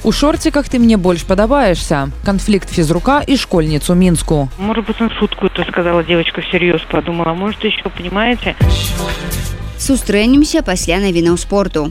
у 0.00 0.12
шорціках 0.16 0.72
ты 0.72 0.80
мне 0.80 0.96
больш 0.96 1.28
падабаешься 1.28 2.08
канфлікт 2.24 2.72
фізрука 2.72 3.20
і 3.26 3.36
школьніцу 3.36 3.92
мінску 3.92 4.48
может 4.56 4.88
быть 4.88 5.04
он 5.04 5.12
шутку 5.20 5.52
это 5.52 5.68
сказала 5.68 6.00
девочка 6.02 6.40
всерьез 6.40 6.80
подумала 6.88 7.34
может 7.34 7.60
еще 7.60 7.84
понимаете? 7.92 8.56
Сустрэнемся 9.76 10.62
пасля 10.62 11.00
навінаў 11.04 11.36
спорту. 11.36 11.90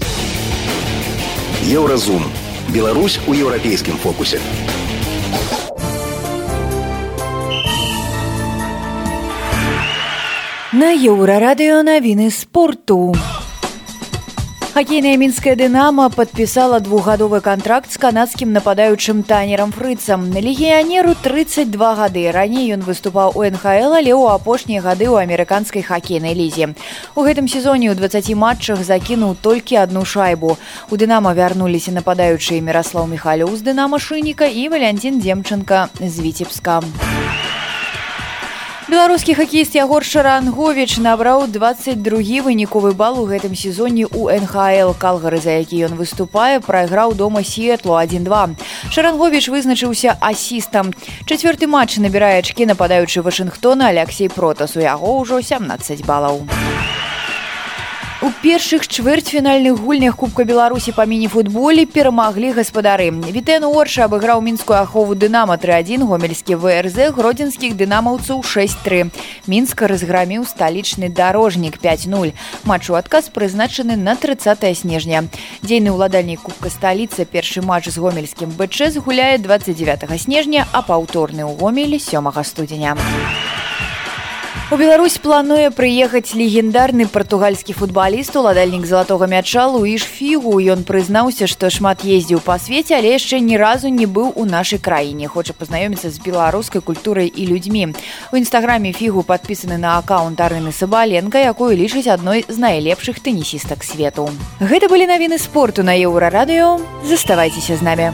Еўразум. 1.65 2.25
Беларусь 2.69 3.19
у 3.27 3.33
еўрапейскім 3.33 3.97
фокусе. 3.97 4.39
На 10.79 10.93
еўрарадыё 10.95 11.81
навіны 11.83 12.31
спорту. 12.31 13.11
Хакейная 14.71 15.17
мінская 15.19 15.55
дынама 15.59 16.05
падпісала 16.13 16.79
двухгадовы 16.79 17.41
кантракт 17.43 17.91
з 17.91 17.99
канадскім 17.99 18.53
нападаючым 18.55 19.23
танерам 19.27 19.73
фрыцам. 19.75 20.29
На 20.31 20.39
легіянеру 20.39 21.17
32 21.19 21.89
гады. 21.99 22.23
Раней 22.31 22.71
ён 22.71 22.87
выступаў 22.87 23.35
у 23.35 23.43
НХЛ, 23.43 23.91
але 23.99 24.15
ў 24.15 24.31
апошнія 24.31 24.79
гады 24.79 25.11
ў 25.11 25.19
амерыканскай 25.27 25.83
хакейнай 25.83 26.31
лізе. 26.31 26.71
У 27.11 27.27
гэтым 27.27 27.51
сезоне 27.51 27.91
ў 27.91 27.99
20 27.99 28.31
матчах 28.39 28.79
закінуў 28.79 29.35
толькі 29.43 29.83
одну 29.83 30.07
шайбу. 30.07 30.55
У 30.87 30.95
дынама 30.95 31.35
вярнуліся 31.35 31.91
нападаючыя 31.91 32.63
Міраслаў 32.63 33.11
Михалёў 33.11 33.51
з 33.59 33.67
дынама 33.67 33.99
шыніка 33.99 34.47
і 34.47 34.69
Валянцін 34.71 35.19
Демчынка 35.19 35.89
з 35.99 36.15
віцебска. 36.23 36.79
Беларускі 38.89 39.35
хакеіст 39.37 39.75
Ягор 39.77 40.01
Шарангович 40.01 40.97
набраў 40.97 41.43
22 41.45 42.41
выніковы 42.41 42.89
бал 42.97 43.19
у 43.21 43.25
гэтым 43.29 43.53
сезоне 43.53 44.07
у 44.09 44.33
НХЛ 44.33 44.97
калгары, 44.97 45.37
за 45.37 45.61
які 45.61 45.85
ён 45.85 45.93
выступае, 45.93 46.57
прайграў 46.57 47.13
дома 47.13 47.43
сетлу 47.45 47.93
1-2. 47.93 48.57
Шарангович 48.89 49.53
вызначыўся 49.53 50.17
асістам. 50.17 50.89
Чацвёрты 51.29 51.69
матч 51.69 52.01
набірае 52.01 52.41
ачкі 52.41 52.65
нападаючы 52.65 53.21
Вашынгтона 53.21 53.93
Алексей 53.93 54.25
Протас 54.25 54.73
у 54.73 54.81
яго 54.81 55.21
ўжо 55.21 55.37
17 55.37 56.01
балаў. 56.09 56.49
У 58.21 58.31
першых 58.43 58.83
чвэрцьфінальных 58.83 59.79
гульнях 59.79 60.17
кубка 60.19 60.43
беларусі 60.43 60.91
па 60.91 61.05
міні-футболе 61.07 61.85
перамаглі 61.87 62.51
гаспадары. 62.51 63.15
Вітэн 63.15 63.63
орша 63.63 64.11
абыграў 64.11 64.43
мінскую 64.43 64.75
ахову 64.75 65.15
дынама 65.15 65.55
31 65.55 66.03
гомельскі 66.03 66.59
врз 66.59 67.15
гродзенскіх 67.15 67.79
дынамаўцаў 67.79 68.43
63 68.43 69.07
мінска 69.47 69.87
разграміў 69.87 70.43
сталічны 70.43 71.07
дарожнік 71.07 71.79
50 71.79 72.35
матч 72.67 72.89
у 72.91 72.99
адказ 72.99 73.31
прызначаны 73.31 73.95
на 73.95 74.19
30 74.19 74.67
снежня. 74.75 75.23
Дзейны 75.63 75.95
ўладальнік 75.95 76.43
кубка 76.43 76.67
сталіца 76.67 77.23
першы 77.23 77.63
матч 77.63 77.87
з 77.87 78.03
гомельскім 78.03 78.51
бчс 78.51 78.99
гуляе 78.99 79.39
29 79.39 80.11
снежня 80.19 80.67
а 80.75 80.83
паўторны 80.83 81.47
ў 81.47 81.55
гомелі 81.55 81.95
сёмага 81.95 82.43
студзеня. 82.43 82.99
У 82.99 83.58
Беларусь 84.69 85.17
плануе 85.17 85.71
прыехаць 85.73 86.37
легендарны 86.37 87.07
партугальскі 87.09 87.73
футбаліст 87.73 88.35
уладальнік 88.37 88.85
залатога 88.85 89.25
мяча 89.25 89.65
Луіш 89.65 90.05
фігу. 90.05 90.61
Ён 90.61 90.85
прызнаўся 90.85 91.49
што 91.49 91.73
шмат 91.73 92.05
ездзіў 92.05 92.37
па 92.45 92.61
свеце 92.61 92.93
але 92.93 93.17
яшчэ 93.17 93.41
ні 93.41 93.57
разу 93.57 93.89
не 93.89 94.05
быў 94.05 94.29
у 94.37 94.45
нашай 94.45 94.77
краіне. 94.77 95.25
Хоча 95.25 95.57
пазнаёміцца 95.57 96.13
з 96.13 96.21
беларускай 96.21 96.85
культурай 96.85 97.33
і 97.33 97.47
людзьмі. 97.49 97.97
У 98.29 98.37
нстаграме 98.37 98.93
фігу 98.93 99.25
падпісаны 99.25 99.81
на 99.81 99.97
аккаунт 99.97 100.37
арыны 100.37 100.69
сабаленко 100.69 101.41
якую 101.41 101.73
лічыць 101.73 102.05
адной 102.05 102.45
з 102.45 102.57
найлепшых 102.61 103.25
тэнісістак 103.25 103.81
свету. 103.81 104.29
Гэта 104.61 104.85
былі 104.85 105.09
навіны 105.09 105.41
спорту 105.41 105.81
на 105.81 105.97
еўрарадыё. 105.97 106.77
Заставайцеся 107.09 107.73
з 107.73 107.81
намі. 107.81 108.13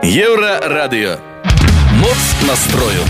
Еўрарадыё 0.00 1.33
моц 2.04 2.48
настрою 2.48 3.00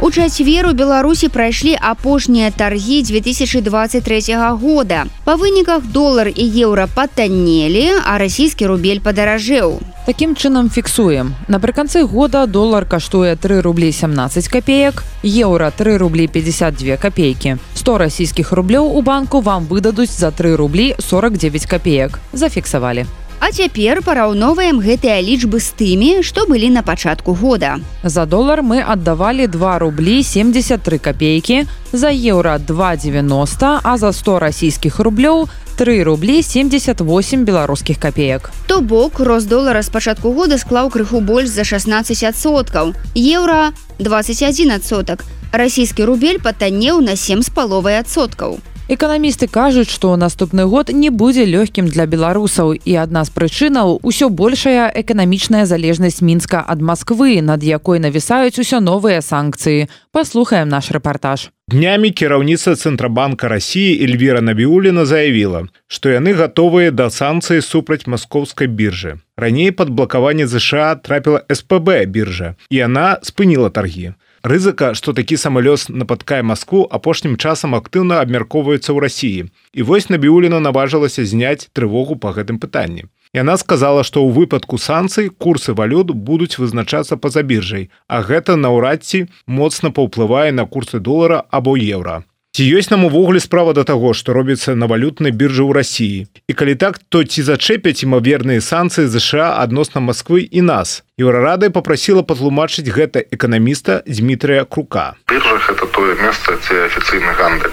у 0.00 0.10
чацверу 0.10 0.72
беларусі 0.72 1.28
прайшлі 1.28 1.78
апошнія 1.80 2.50
таргі 2.50 3.02
2023 3.02 4.20
года 4.60 5.04
па 5.24 5.36
выніках 5.40 5.86
долар 5.88 6.28
і 6.28 6.44
еўра 6.64 6.84
патаннелі 6.94 7.86
а 8.04 8.18
расійскі 8.18 8.66
рубель 8.66 9.00
падаражэў 9.00 9.80
Такім 10.02 10.34
чынам 10.34 10.68
фіксуем. 10.68 11.30
Напрыканцы 11.46 12.02
года 12.02 12.46
долар 12.46 12.84
каштуе 12.84 13.36
3 13.36 13.60
рублі 13.62 13.92
17 13.92 14.48
копеек, 14.48 15.04
еўра 15.22 15.70
3 15.70 15.96
рублі 15.96 16.26
52 16.26 16.96
копейкі. 16.96 17.56
100 17.74 17.98
расійскіх 17.98 18.52
рублёў 18.52 18.98
у 18.98 19.02
банку 19.02 19.40
вам 19.40 19.70
выдадуць 19.70 20.10
за 20.10 20.30
3 20.34 20.56
рублі 20.56 20.94
49 20.98 21.66
копеек. 21.66 22.18
Зафіксавалі. 22.32 23.06
А 23.42 23.48
цяпер 23.50 23.98
параўноўваем 24.06 24.76
гэтыя 24.78 25.18
лічбы 25.18 25.58
з 25.58 25.74
тымі, 25.74 26.10
што 26.22 26.44
былі 26.46 26.68
на 26.70 26.84
пачатку 26.86 27.34
года. 27.34 27.80
За 28.04 28.22
долар 28.22 28.62
мы 28.62 28.78
аддавалі 28.78 29.48
2 29.50 29.78
рублі 29.82 30.22
73 30.22 30.98
копейкі, 31.02 31.66
за 31.90 32.14
еўра 32.14 32.62
2,90, 32.62 33.80
а 33.82 33.98
за 33.98 34.12
100 34.12 34.38
расійскіх 34.46 35.02
рублёў 35.02 35.50
3 35.74 36.06
рублі 36.06 36.38
78 36.42 37.42
беларускіх 37.42 37.98
копеек. 37.98 38.50
То 38.70 38.80
бок 38.80 39.18
рост 39.18 39.48
долара 39.48 39.82
з 39.82 39.90
пачатку 39.90 40.30
года 40.30 40.54
склаў 40.54 40.94
крыху 40.94 41.18
больш 41.18 41.50
за 41.50 41.66
16соткаў. 41.66 42.94
Еўра 43.18 43.74
21 43.98 44.78
сотак. 44.86 45.26
Расійскі 45.50 46.06
рубель 46.06 46.38
патаннеў 46.38 47.02
на 47.02 47.18
7 47.18 47.42
з 47.42 47.50
паловай 47.50 47.98
адсоткаў. 47.98 48.62
Эканамісты 48.92 49.46
кажуць, 49.48 49.88
што 49.88 50.16
наступны 50.20 50.66
год 50.68 50.90
не 50.92 51.08
будзе 51.08 51.46
лёгкім 51.48 51.86
для 51.88 52.04
беларусаў 52.04 52.74
і 52.76 52.96
адна 53.00 53.22
з 53.24 53.32
прычынаў 53.32 53.96
усё 54.04 54.28
большая 54.28 54.92
эканамічная 54.92 55.64
залежнасць 55.64 56.20
мінска 56.20 56.60
ад 56.60 56.84
Масквы, 56.84 57.40
над 57.40 57.64
якой 57.64 58.04
навісаюць 58.04 58.60
усё 58.60 58.84
новыя 58.84 59.24
санкцыі. 59.24 59.88
Паслухаем 60.12 60.68
наш 60.68 60.92
рэпартаж. 60.92 61.48
Днямі 61.72 62.12
кіраўніца 62.12 62.76
цэнтрабанка 62.76 63.48
рассіі 63.48 63.96
Эльвіра 64.04 64.44
Набіуліна 64.44 65.08
заявіла, 65.08 65.72
што 65.88 66.12
яны 66.12 66.36
гатовыя 66.36 66.92
да 66.92 67.08
санкцыі 67.08 67.64
супраць 67.64 68.04
маскоўскай 68.04 68.68
біржы. 68.68 69.16
Раней 69.40 69.72
пад 69.72 69.88
блакаванне 69.88 70.44
ЗША 70.44 71.00
трапіла 71.00 71.40
СПБ 71.48 72.04
біржа 72.12 72.60
і 72.68 72.84
яна 72.84 73.16
спыніла 73.24 73.72
таргі. 73.72 74.12
Рызыка, 74.42 74.90
што 74.98 75.12
такі 75.14 75.36
самалёс 75.38 75.86
нападкае 75.88 76.42
Маскву 76.42 76.82
апошнім 76.90 77.36
часам 77.38 77.76
актыўна 77.78 78.18
абмяркоўваецца 78.26 78.90
ў 78.90 78.98
рассіі. 79.04 79.40
І 79.70 79.86
вось 79.86 80.10
Набіуліна 80.10 80.58
наважылася 80.58 81.22
зняць 81.22 81.70
трывогу 81.70 82.18
па 82.18 82.34
гэтым 82.34 82.58
пытанні. 82.58 83.06
Яна 83.32 83.54
сказала, 83.56 84.02
што 84.02 84.18
ў 84.18 84.34
выпадку 84.34 84.82
санкцый 84.82 85.30
курсы 85.30 85.78
валют 85.78 86.10
будуць 86.10 86.58
вызначацца 86.58 87.16
па-за 87.16 87.46
біржай, 87.46 87.86
а 88.10 88.26
гэта 88.26 88.58
наўрад 88.58 89.06
ці 89.06 89.30
моцна 89.46 89.94
паўплывае 89.94 90.50
на 90.50 90.66
курсы 90.66 90.98
долара 90.98 91.46
або 91.48 91.78
еўра. 91.78 92.26
Ці 92.52 92.64
ёсць 92.68 92.90
нам 92.92 93.04
увогуле 93.08 93.40
справа 93.40 93.72
да 93.72 93.80
таго, 93.88 94.12
што 94.12 94.34
робіцца 94.36 94.74
на 94.76 94.84
валютнай 94.84 95.32
біржы 95.32 95.64
ў 95.64 95.72
рассіі. 95.72 96.28
І 96.28 96.52
калі 96.52 96.74
так, 96.76 97.00
то 97.08 97.24
ці 97.24 97.40
зачэпяць 97.48 98.04
імаверныя 98.04 98.60
санкцыі 98.60 99.08
ЗША 99.08 99.56
адносна 99.56 100.04
Масквы 100.04 100.44
і 100.44 100.60
нас. 100.60 101.00
Еўрарада 101.16 101.72
папрасіла 101.72 102.20
патлумачыць 102.20 102.92
гэта 102.92 103.24
эканаміста 103.24 104.04
Дмітрыя 104.04 104.68
Крука. 104.68 105.16
Біржах 105.32 105.72
это 105.72 105.88
тое 105.96 106.12
месца, 106.20 106.60
дзе 106.60 106.92
афіцыйны 106.92 107.32
гандаль 107.40 107.72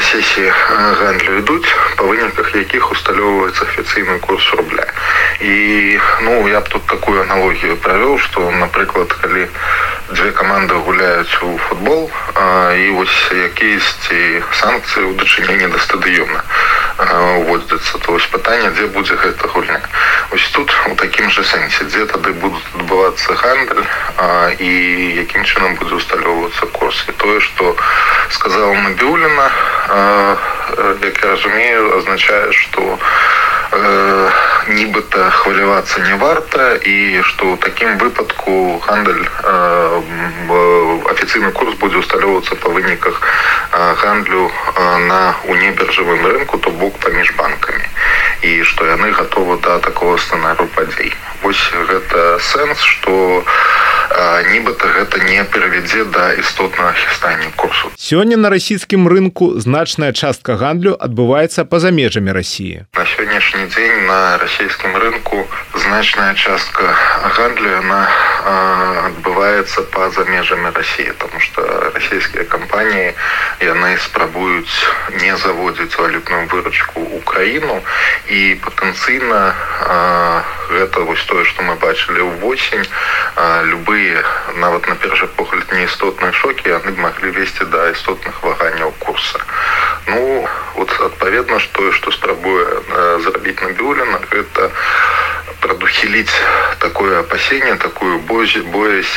сессии 0.00 0.52
гандлю 1.00 1.38
ідуць 1.38 1.74
па 1.96 2.06
выніках 2.06 2.54
якіх 2.54 2.90
усталёўваецца 2.92 3.66
афіцыйны 3.66 4.18
курс 4.20 4.46
рубля. 4.54 4.86
І 5.40 5.98
ну 6.22 6.48
я 6.48 6.60
б 6.60 6.68
тут 6.68 6.86
такую 6.86 7.22
аналогію 7.22 7.76
правёў 7.76 8.18
што 8.18 8.50
напрыклад 8.50 9.12
калі 9.22 9.48
две 10.10 10.30
каманды 10.30 10.74
гуляюць 10.74 11.42
у 11.42 11.58
футбол 11.68 12.10
і 12.78 12.90
вось 12.94 13.18
якісьці 13.32 14.42
санкцыі 14.52 15.10
ў 15.10 15.12
дачыненні 15.18 15.66
да 15.74 15.78
стадыёна 15.78 16.44
уводзяцца 16.98 17.98
то 17.98 18.12
вось 18.12 18.26
пытанне 18.30 18.70
дзе 18.70 18.86
будзе 18.94 19.14
гэта 19.18 19.48
гульня 19.48 19.80
ось 20.30 20.48
тут 20.54 20.70
у 20.90 20.94
такім 20.94 21.30
жа 21.30 21.42
сэнсе 21.42 21.84
дзе 21.90 22.06
тады 22.06 22.32
будуць 22.38 22.62
адбывацца 22.78 23.34
гандаль 23.34 23.84
і 24.58 24.70
якім 25.22 25.44
чынам 25.44 25.74
будзе 25.74 25.94
усталёўвацца 25.98 26.66
курс. 26.72 27.04
І 27.08 27.12
тое 27.12 27.40
што 27.40 27.76
сказала 28.30 28.74
набіуліна 28.74 29.50
як 31.02 31.22
я 31.22 31.30
разумею 31.30 31.98
означае 31.98 32.52
что 32.52 32.98
э, 33.72 34.30
нібыта 34.68 35.30
хвалявацца 35.30 36.00
не 36.00 36.14
варта 36.16 36.74
і 36.76 37.22
что 37.22 37.54
ў 37.54 37.56
такім 37.60 37.98
выпадку 37.98 38.80
гандаль 38.86 39.24
э, 39.24 40.02
афіцыйны 41.12 41.52
курс 41.52 41.76
будзе 41.76 42.00
усталёўвацца 42.00 42.56
па 42.64 42.68
выніках 42.72 43.20
э, 43.20 43.94
гандлю 44.00 44.48
э, 44.48 44.98
на 45.08 45.34
унебіржавым 45.48 46.26
рынку 46.26 46.58
то 46.58 46.70
бок 46.70 46.98
паміж 47.04 47.32
банкамі 47.36 47.84
і 48.42 48.62
што 48.64 48.86
яны 48.88 49.12
гатовы 49.12 49.58
да 49.60 49.78
такого 49.78 50.16
сцэнару 50.16 50.66
падзей 50.76 51.12
вось 51.42 51.64
гэта 51.90 52.38
сэнс 52.40 52.80
што 52.80 53.44
нібыта 54.52 54.88
гэта 54.96 55.18
не 55.28 55.44
перавядзе 55.44 56.04
да 56.04 56.32
істотнага 56.34 56.92
хістання 56.92 57.50
курсу 57.56 57.93
сёння 58.04 58.36
на 58.36 58.50
расійскім 58.50 59.08
рынку 59.08 59.58
значная 59.64 60.12
частка 60.12 60.56
гандлю 60.60 60.92
адбываецца 61.06 61.64
па-за 61.64 61.88
межамі 61.88 62.36
рассіі 62.36 62.84
на 62.98 63.04
сённяшні 63.12 63.64
дзень 63.72 64.04
на 64.04 64.36
расійскім 64.42 64.92
рынку 65.04 65.40
значная 65.72 66.34
частка 66.34 66.92
гандлю 67.38 67.70
яна 67.70 68.02
адбываецца 69.08 69.88
па-за 69.96 70.28
межамі 70.28 70.74
рассіі 70.76 71.16
тому 71.16 71.40
что 71.40 71.64
расійскія 71.96 72.44
кампаніі 72.44 73.16
яны 73.64 73.96
спрабуюць 73.96 74.76
не 75.24 75.32
заводзіць 75.40 75.96
валютную 75.96 76.44
выручку 76.52 77.08
украіну 77.24 77.80
і 78.28 78.60
патэнцыйна 78.68 79.40
гэта 80.76 81.08
вось 81.08 81.24
тое 81.24 81.48
што 81.48 81.64
мы 81.64 81.80
бачылі 81.80 82.20
ўвосень 82.36 82.84
любые 82.84 83.84
любые 83.94 84.24
нават 84.56 84.88
на 84.88 84.94
першы 84.94 85.26
погляд 85.26 85.72
неістотныя 85.72 86.32
шокі 86.32 86.68
яны 86.68 86.92
б 86.92 86.98
маглі 86.98 87.30
весці 87.30 87.64
да 87.72 87.90
істотных 87.94 88.42
ваганняў 88.42 88.92
курса. 88.98 89.40
Ну 90.06 90.46
вот 90.76 90.90
адпаведна 91.00 91.58
ж 91.58 91.68
тое 91.72 91.92
што 91.96 92.12
спрабуе 92.12 92.66
зрабіць 93.24 93.60
набіўлена 93.62 94.20
гэта 94.30 94.70
прадухіліць 95.64 96.34
такое 96.78 97.20
апасенне 97.20 97.76
такую 97.76 98.18
бозі 98.28 98.60
боязь 98.74 99.14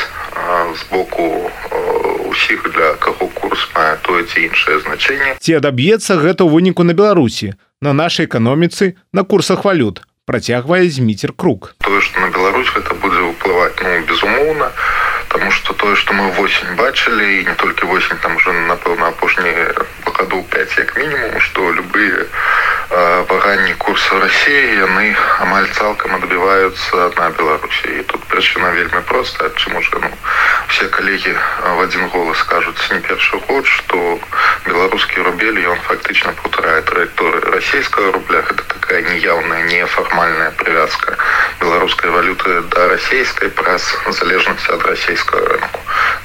з 0.78 0.82
боку 0.90 1.50
усіх 2.30 2.64
для 2.72 2.94
каго 3.04 3.28
курс 3.34 3.68
мае 3.74 3.96
тое 4.02 4.24
ці 4.24 4.46
іншае 4.48 4.80
значэнне 4.86 5.36
ці 5.42 5.58
адаб'ецца 5.60 6.20
гэта 6.22 6.46
ў 6.46 6.50
выніку 6.54 6.86
на 6.88 6.94
беларусі 6.94 7.52
на 7.80 7.92
нашай 7.92 8.30
эканоміцы 8.30 8.94
на 9.12 9.24
курсах 9.24 9.64
валют 9.68 10.02
працягвае 10.28 10.88
зміцер 10.92 11.32
круг. 11.32 11.74
Тое 11.80 12.00
што 12.04 12.20
на 12.20 12.28
Беларусь 12.28 12.68
гэта 12.76 12.94
будзе 13.00 13.22
ўплываць 13.32 13.80
ну 13.80 13.92
безумоўна 14.04 14.68
тому 15.28 15.50
что 15.50 15.74
тое 15.74 15.94
што 15.96 16.14
мы 16.14 16.30
восень 16.32 16.76
бачылі 16.76 17.40
і 17.40 17.44
не 17.48 17.54
толькі 17.54 17.86
восень 17.86 18.18
там 18.22 18.36
уже 18.36 18.52
напэўна 18.52 19.08
апошні 19.08 19.52
году 20.04 20.42
5 20.50 20.78
як 20.78 20.96
мінімум 20.96 21.40
што 21.40 21.72
любые 21.72 22.26
ваганні 23.28 23.74
курса 23.78 24.18
Росіі 24.18 24.80
яны 24.80 25.12
амаль 25.44 25.68
цалкам 25.76 26.14
адбіваюцца 26.16 27.10
на 27.20 27.30
Беларусі. 27.36 27.88
І 28.00 28.02
тут 28.02 28.24
прычына 28.32 28.72
вельмі 28.72 29.02
проста 29.04 29.50
чаму 29.56 29.82
ж 29.82 29.90
ну, 30.00 30.10
все 30.68 30.88
калегі 30.88 31.34
в 31.76 31.80
один 31.80 32.08
голас 32.08 32.38
скажуць 32.38 32.90
не 32.90 33.00
першы 33.00 33.38
год 33.48 33.66
што 33.66 34.18
беларускі 34.66 35.24
рубель 35.26 35.60
ён 35.72 35.80
фактычна 35.88 36.32
паўтарае 36.42 36.82
траекторыі 36.82 37.52
расійскага 37.56 38.12
рубля. 38.12 38.42
Гэта 38.48 38.62
такая 38.74 39.00
неяўная 39.02 39.62
нефармальная 39.64 40.50
прывязка 40.60 41.16
беларускай 41.60 42.10
валюты 42.10 42.62
да 42.74 42.88
расійскай 42.94 43.48
праз 43.48 43.90
залежнасці 44.20 44.72
ад 44.76 44.86
расійскага 44.92 45.44
рынку 45.52 45.67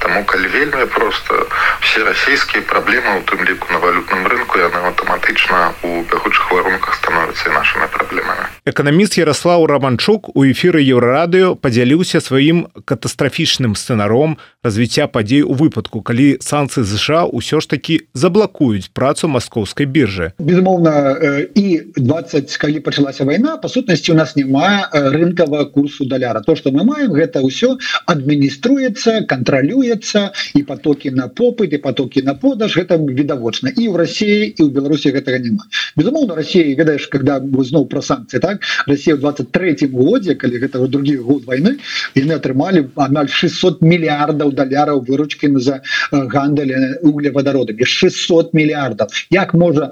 Таму 0.04 0.24
калі 0.28 0.46
вельмі 0.52 0.84
просто. 0.92 1.48
Все 1.80 2.04
расійскія 2.04 2.62
праблемы 2.68 3.18
у 3.18 3.22
тым 3.24 3.40
ліку 3.48 3.72
на 3.72 3.80
валютным 3.80 4.28
рынку 4.28 4.60
яны 4.60 4.84
аўтаматычна 4.92 5.72
у 5.82 6.04
бягучых 6.04 6.52
варунках 6.52 6.94
становяцца 7.00 7.48
і 7.48 7.56
нашими 7.56 7.88
праблемамі 7.88 8.44
эканаміст 8.64 9.18
Ярослаў 9.20 9.66
раманчук 9.68 10.32
у 10.32 10.44
эфіры 10.48 10.80
еўрарадыё 10.80 11.52
падзяліўся 11.60 12.20
сваім 12.24 12.64
катастрафічным 12.88 13.76
сцэнаром 13.76 14.38
развіцця 14.64 15.06
падзей 15.06 15.44
у 15.44 15.52
выпадку 15.52 16.00
калі 16.00 16.40
санкцыі 16.40 16.88
ЗША 16.88 17.28
ўсё 17.28 17.60
ж 17.60 17.68
такі 17.68 18.00
заблакуюць 18.16 18.88
працу 18.96 19.28
маскоўскай 19.28 19.86
біржы 19.86 20.32
безумоўна 20.40 21.20
і 21.52 21.66
20 22.00 22.56
калі 22.56 22.80
пачалася 22.80 23.28
вайна 23.28 23.56
па 23.60 23.68
сутнасці 23.68 24.12
у 24.12 24.18
нас 24.18 24.36
няма 24.36 24.88
рынкавага 24.94 25.66
курсу 25.66 26.06
даляра. 26.06 26.40
То 26.40 26.56
что 26.56 26.70
мы 26.70 26.84
маем 26.84 27.12
гэта 27.12 27.42
ўсё 27.42 27.76
адмініструецца 28.06 29.26
кантралюецца 29.26 30.32
і 30.54 30.62
потокі 30.62 31.10
на 31.10 31.28
попыт 31.28 31.74
і 31.74 31.82
потокі 31.82 32.22
на 32.22 32.34
продаж 32.34 32.78
гэта 32.78 32.98
відавочна. 32.98 33.74
І 33.74 33.90
ў 33.90 33.96
Росіі 33.98 34.54
і 34.54 34.62
ў 34.62 34.70
Беларусі 34.70 35.10
гэтага 35.10 35.38
няма. 35.42 35.66
Безумоўна 35.96 36.38
Росіі 36.38 36.74
ведаеш 36.78 37.06
когда 37.10 37.40
зноў 37.42 37.86
про 37.90 38.02
санкцыі 38.02 38.40
так? 38.40 38.62
Росія 38.86 39.16
23 39.16 39.90
годзе 39.92 40.34
калі 40.34 40.62
гэта 40.62 40.86
другі 40.86 41.16
год 41.18 41.44
войны 41.44 41.76
яны 42.14 42.38
атрымалі 42.38 42.88
амаль 42.94 43.28
600 43.28 43.82
мільярдаў 43.82 44.53
даляраў 44.54 45.04
выручкі 45.08 45.52
за 45.58 45.80
гандаль 46.10 46.72
углеводородамі 47.02 47.84
600 47.84 48.54
мільярдаў 48.54 49.08
як 49.30 49.54
можа 49.54 49.90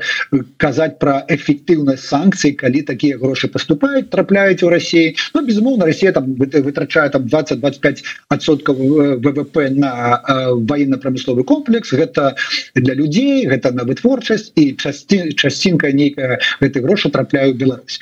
казаць 0.56 0.98
про 1.02 1.20
эфектыўнасць 1.28 2.08
санкцый 2.08 2.56
калі 2.56 2.82
такія 2.82 3.18
грошы 3.18 3.48
поступаюць 3.48 4.08
трапляюць 4.08 4.62
у 4.62 4.70
Росіі 4.70 5.16
ну, 5.34 5.44
безумоўна 5.46 5.86
Росія 5.86 6.12
там 6.12 6.34
вытрачае 6.38 7.08
там 7.10 7.26
20-25 7.26 8.02
адсоткаў 8.28 8.76
ВВП 9.22 9.70
на 9.70 10.22
военно-прамысловы 10.54 11.44
комплекс. 11.44 11.92
Гэта 11.92 12.36
для 12.74 12.94
людзей 12.94 13.46
гэта 13.46 13.72
на 13.72 13.84
вытворчасць 13.84 14.52
і 14.56 14.74
часці 14.76 15.32
часцінка 15.34 15.92
нейкая 15.92 16.40
гэты 16.60 16.80
грошы 16.80 17.10
трапляю 17.10 17.54
Беларусь 17.54 18.00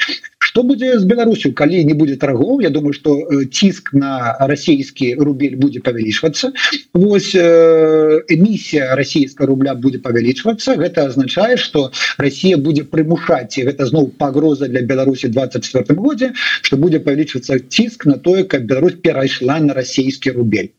что 0.51 0.65
будзе 0.65 0.99
з 0.99 1.05
Беларусю 1.05 1.53
калі 1.55 1.85
не 1.85 1.95
будет 1.95 2.19
торгов 2.19 2.61
Я 2.63 2.71
думаю 2.71 2.93
что 2.93 3.23
ціск 3.53 3.93
на 3.95 4.35
расійскі 4.41 5.15
рубель 5.15 5.55
будзе 5.55 5.79
павялічвацца 5.79 6.51
Вось 6.95 7.35
эмісія 7.39 8.97
расійска 8.99 9.47
рубля 9.47 9.75
будзе 9.79 10.03
павялічвацца 10.03 10.75
гэта 10.75 11.07
означае 11.07 11.55
что 11.57 11.93
Россия 12.19 12.59
будзе 12.59 12.83
прымушаць 12.83 13.63
і 13.63 13.71
гэта 13.71 13.87
зноў 13.87 14.11
пагроза 14.19 14.67
для 14.67 14.83
Беларусі 14.83 15.31
24 15.31 15.95
годзе 15.95 16.33
что 16.35 16.77
будзе 16.77 16.99
павялічвацца 16.99 17.61
ціск 17.71 18.07
на 18.11 18.19
тое 18.19 18.43
как 18.43 18.67
Беларусь 18.67 18.99
перайшла 18.99 19.61
на 19.61 19.75
расійскі 19.75 20.35
рубель. 20.35 20.75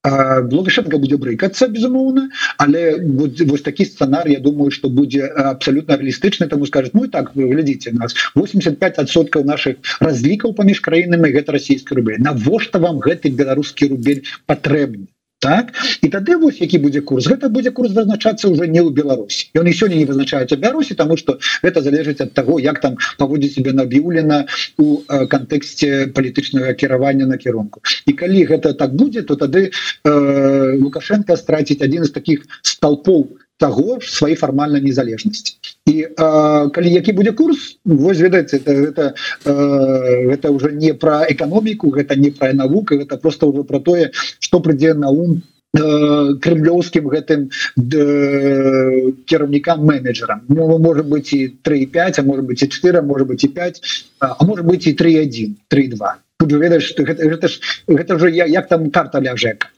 Лукашенко 0.51 0.99
будзе 0.99 1.15
брыкацца 1.15 1.71
безумоўна 1.71 2.27
але 2.57 2.99
вот, 2.99 3.39
вось 3.39 3.63
такі 3.63 3.87
сцэнар 3.87 4.27
Я 4.27 4.43
думаю 4.43 4.71
что 4.71 4.89
будзе 4.89 5.31
абсолютно 5.31 5.95
реалістычны 5.95 6.51
тому 6.51 6.65
скажет 6.65 6.93
Ну 6.93 7.07
так 7.07 7.31
вы 7.35 7.47
глядзіце 7.47 7.95
нас 7.95 8.15
85соткаў 8.35 9.47
наших 9.61 10.01
разлікаў 10.01 10.53
паміж 10.57 10.81
краінамі 10.81 11.29
гэта 11.29 11.53
расійскі 11.53 12.01
рубель 12.01 12.19
навошта 12.19 12.79
вам 12.79 12.97
гэты 12.99 13.29
беларускі 13.29 13.93
рубель 13.93 14.25
патрэбны? 14.49 15.07
Так? 15.41 15.73
І 16.05 16.07
тады 16.13 16.37
вось 16.37 16.61
які 16.61 16.77
будзе 16.77 17.01
курс. 17.01 17.25
Гэта 17.25 17.49
будзе 17.49 17.71
курс 17.73 17.93
вызначацца 17.97 18.45
уже 18.45 18.67
не 18.69 18.77
ў 18.77 18.93
Беларусі. 18.93 19.49
Ён 19.57 19.65
і 19.65 19.73
сёння 19.73 19.97
не 19.97 20.05
вызначаецца 20.05 20.53
Беларусі 20.53 20.93
тому 20.93 21.17
что 21.17 21.39
гэта 21.65 21.81
залежыць 21.81 22.21
ад 22.21 22.33
таго 22.37 22.61
як 22.61 22.77
там 22.81 22.97
паводзіць 23.17 23.57
себе 23.57 23.73
набіўлена 23.73 24.45
у 24.77 25.01
кантэксце 25.09 26.13
палітычнага 26.13 26.77
кіравання 26.77 27.25
накірунку 27.25 27.81
і 28.05 28.13
калі 28.13 28.45
гэта 28.53 28.77
так 28.77 28.93
будзе 28.93 29.25
то 29.25 29.33
тады 29.33 29.73
э, 29.73 30.77
лукашенко 30.77 31.33
страціць 31.37 31.81
один 31.81 32.05
з 32.05 32.13
таких 32.13 32.45
столпов 32.61 33.40
того 33.61 33.99
ж 33.99 34.09
сваей 34.09 34.35
фармальнай 34.35 34.81
незалежнасці 34.81 35.53
і 35.85 35.95
э, 36.05 36.69
калі 36.73 36.89
які 36.89 37.13
будзе 37.13 37.31
курс 37.31 37.77
вось 37.85 38.17
ведаеце 38.17 38.57
это 38.57 38.73
это, 38.73 39.13
э, 39.45 40.33
это 40.33 40.49
уже 40.49 40.71
не 40.73 40.93
про 40.93 41.21
эканоміку 41.29 41.93
гэта 41.93 42.17
не 42.17 42.31
про 42.31 42.53
навука 42.53 42.95
это 42.95 43.17
просто 43.17 43.45
уже 43.45 43.63
про 43.63 43.79
тое 43.79 44.09
что 44.39 44.59
прыйдзе 44.59 44.93
на 44.93 45.09
ум 45.13 45.43
крымлёўскім 45.71 47.05
гэтым 47.07 47.45
кіраўнікам 49.29 49.85
менеджерам 49.85 50.41
ну, 50.49 50.79
может 50.79 51.05
быть 51.05 51.31
і 51.33 51.47
35 51.61 52.19
а 52.19 52.23
может 52.23 52.45
быть 52.45 52.63
і 52.63 52.67
4 52.67 53.01
может 53.01 53.27
быть 53.27 53.43
і 53.43 53.47
5 53.47 53.81
а 54.19 54.43
может 54.43 54.65
быть 54.65 54.87
і 54.87 54.93
31 54.93 55.55
32 55.67 56.15
тут 56.39 56.51
ведаеш 56.51 56.95
гэта, 56.97 57.29
гэта 57.29 57.47
ж 57.47 57.61
гэта 57.87 58.15
уже 58.15 58.31
як 58.31 58.67
там 58.67 58.89
карта 58.89 59.21
ляжека 59.21 59.69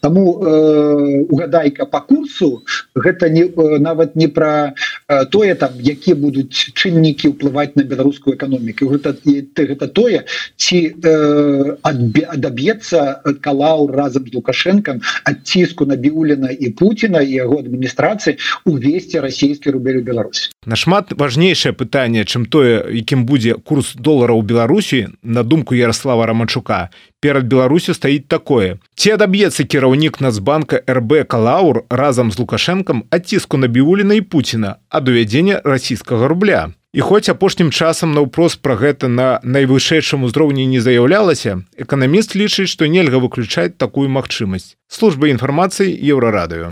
Таму 0.00 0.42
э, 0.42 1.26
угадайка 1.28 1.86
по 1.86 2.00
курсу 2.00 2.64
гэта 2.94 3.28
не 3.28 3.44
э, 3.44 3.78
нават 3.78 4.16
не 4.16 4.28
про 4.28 4.74
э, 5.08 5.24
тое 5.26 5.54
там 5.54 5.72
якія 5.78 6.16
будуць 6.16 6.72
чыннікі 6.74 7.34
ўплываць 7.34 7.74
на 7.76 7.84
беларускую 7.84 8.36
эканоміку. 8.36 8.88
Гэта, 8.92 9.16
гэта 9.22 9.88
тое 9.88 10.24
ці 10.56 10.78
э, 10.92 11.76
адаб'ецца 11.82 13.22
калаў 13.40 13.88
разам 13.92 14.26
з 14.26 14.34
лукашэнкам 14.34 15.00
ад 15.24 15.42
ціску 15.44 15.86
на 15.86 15.96
біуліна 15.96 16.50
і 16.50 16.70
Пуціна 16.76 17.22
і 17.22 17.32
яго 17.32 17.58
адміністрацыі 17.60 18.38
увесці 18.64 19.20
расійскі 19.20 19.70
рубель 19.70 20.00
у 20.00 20.04
Беларусь 20.06 20.50
нашмат 20.66 21.12
важнейшае 21.18 21.72
пытанне 21.72 22.24
чым 22.24 22.46
тое 22.46 22.82
якім 22.90 23.26
будзе 23.26 23.54
курс 23.54 23.94
долара 23.98 24.34
ў 24.34 24.42
Беларусі 24.46 25.00
на 25.22 25.42
думку 25.42 25.74
Ярослава 25.74 26.26
рамачука 26.26 26.90
перад 27.22 27.46
Беларусю 27.46 27.94
стаіць 27.94 28.26
такое. 28.26 28.82
Ці 28.98 29.14
адаб'ецца 29.14 29.61
кіраўнік 29.64 30.20
нацбанка 30.20 30.82
РБ 30.88 31.24
калаур 31.28 31.84
разам 31.90 32.32
з 32.32 32.38
лукашэнкам 32.38 33.04
адціску 33.10 33.56
на 33.56 33.66
біуліна 33.66 34.14
і 34.14 34.20
Пуціна 34.20 34.76
ад 34.88 35.08
увядзення 35.08 35.60
расійскага 35.64 36.28
рубля. 36.28 36.70
І 36.92 37.00
хоць 37.00 37.28
апошнім 37.28 37.70
часам 37.72 38.12
наўпрост 38.12 38.60
пра 38.60 38.76
гэта 38.76 39.08
на 39.08 39.40
найвышэйшым 39.42 40.28
узроўні 40.28 40.66
не 40.66 40.80
заяўлялася 40.80 41.64
эканаміст 41.78 42.36
лічыць 42.36 42.68
што 42.68 42.86
нельга 42.86 43.16
выключаць 43.16 43.72
такую 43.80 44.08
магчымасць. 44.12 44.76
Служба 44.88 45.32
інфармацыі 45.32 45.88
еўрарадыё. 45.88 46.68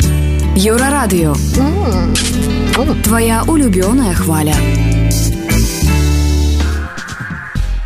Еўрарадыё. 0.56 1.32
Твоя 3.04 3.44
улюбёная 3.48 4.14
хваля 4.14 4.54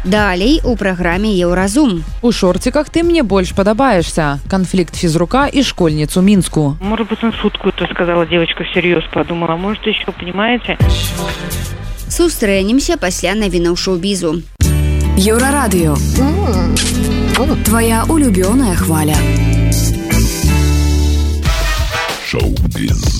Далей 0.06 0.62
у 0.64 0.76
праграме 0.76 1.30
еўразум. 1.36 2.04
У 2.22 2.32
шорціках 2.32 2.90
ты 2.90 3.04
мне 3.04 3.24
больш 3.24 3.52
падабаешься. 3.52 4.40
Канфлікт 4.48 4.96
фізрука 4.96 5.50
і 5.54 5.64
школьніцу 5.64 6.22
мінску. 6.22 6.78
Может 6.82 7.10
быть, 7.10 7.24
он 7.24 7.34
шутку 7.34 7.70
это 7.70 7.88
сказала 7.94 8.26
девочка 8.26 8.64
всерьез 8.64 9.04
подумала. 9.14 9.56
Может, 9.56 9.88
еще, 9.88 10.12
понимаете? 10.12 10.78
Сустрэнемся 12.10 12.98
пасля 12.98 13.36
навінаў 13.36 13.76
шоу-бізу. 13.76 14.42
Еўрарадыё. 15.18 15.96
Твая 17.66 18.04
улюбёная 18.08 18.76
хваля. 18.76 19.16
Шоу-біз. 22.26 23.20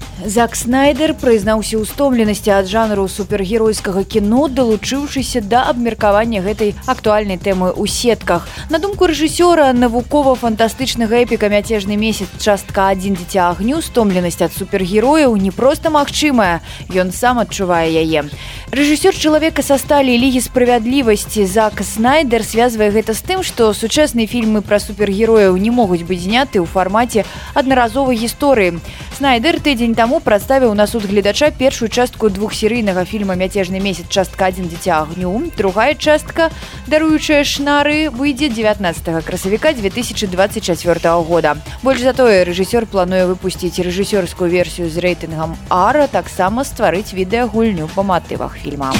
Зак 0.25 0.53
Снайдер 0.55 1.15
прызнаўся 1.17 1.81
ў 1.81 1.85
стомленасці 1.89 2.53
ад 2.53 2.69
жанру 2.69 3.07
супергеройскага 3.09 4.03
кіно, 4.05 4.45
далучыўшыся 4.53 5.41
да 5.41 5.65
абмеркавання 5.65 6.45
гэтай 6.45 6.75
актуальнай 6.85 7.41
тэмы 7.41 7.73
ў 7.73 7.89
сетках. 7.89 8.45
На 8.69 8.77
думку 8.77 9.09
рэжысёра 9.09 9.73
навукова-фантастычнага 9.73 11.25
эпіка 11.25 11.49
мяцежны 11.49 11.97
месяц 11.97 12.29
частка 12.37 12.93
адзін 12.93 13.17
дзіця 13.17 13.49
агню 13.49 13.81
стомленасць 13.81 14.45
ад 14.45 14.53
супергерояў 14.53 15.33
не 15.41 15.49
проста 15.49 15.89
магчымая. 15.89 16.61
Ён 16.93 17.09
сам 17.09 17.41
адчувае 17.41 17.89
яе. 17.89 18.29
Рэжысёр 18.69 19.17
чалавека 19.17 19.65
са 19.65 19.81
сталі 19.81 20.13
лігі 20.21 20.45
справядлівасці 20.45 21.49
Зак 21.49 21.81
Снайдер 21.81 22.45
связвае 22.45 22.93
гэта 22.93 23.17
з 23.17 23.25
тым, 23.25 23.39
што 23.41 23.73
сучасныя 23.73 24.29
фільмы 24.29 24.61
пра 24.61 24.77
супергерояў 24.77 25.57
не 25.57 25.73
могуць 25.73 26.05
быць 26.05 26.29
зняты 26.29 26.61
ў 26.61 26.69
фармаце 26.69 27.25
аднаразовай 27.57 28.21
гісторыі. 28.21 28.77
Снайдер 29.17 29.59
тыдзень 29.59 29.97
таму 30.11 30.19
прадставіў 30.19 30.73
на 30.75 30.87
суд 30.91 31.05
гледача 31.07 31.51
першую 31.55 31.87
частку 31.87 32.27
двухсерыйнага 32.27 33.05
фільма 33.07 33.37
мяцежны 33.39 33.79
месяц 33.79 34.11
частка 34.11 34.51
адзін 34.51 34.67
дзіця 34.67 34.99
агню. 34.99 35.31
Другая 35.55 35.95
частка, 35.95 36.49
даруючая 36.91 37.45
шнары 37.47 38.11
выйдзе 38.11 38.51
19 38.51 39.23
красавіка 39.23 39.71
2024 39.71 41.15
года. 41.23 41.55
Больш 41.81 42.03
затое 42.03 42.43
рэжысёр 42.43 42.91
плануе 42.91 43.23
выпусціць 43.23 43.79
рэжысёрскую 43.79 44.51
версію 44.51 44.91
з 44.91 44.99
рэйтынгам 44.99 45.55
Ара, 45.69 46.11
таксама 46.11 46.67
стварыць 46.67 47.15
відэагульню 47.15 47.87
па 47.95 48.03
матывах 48.03 48.59
фільма. 48.59 48.91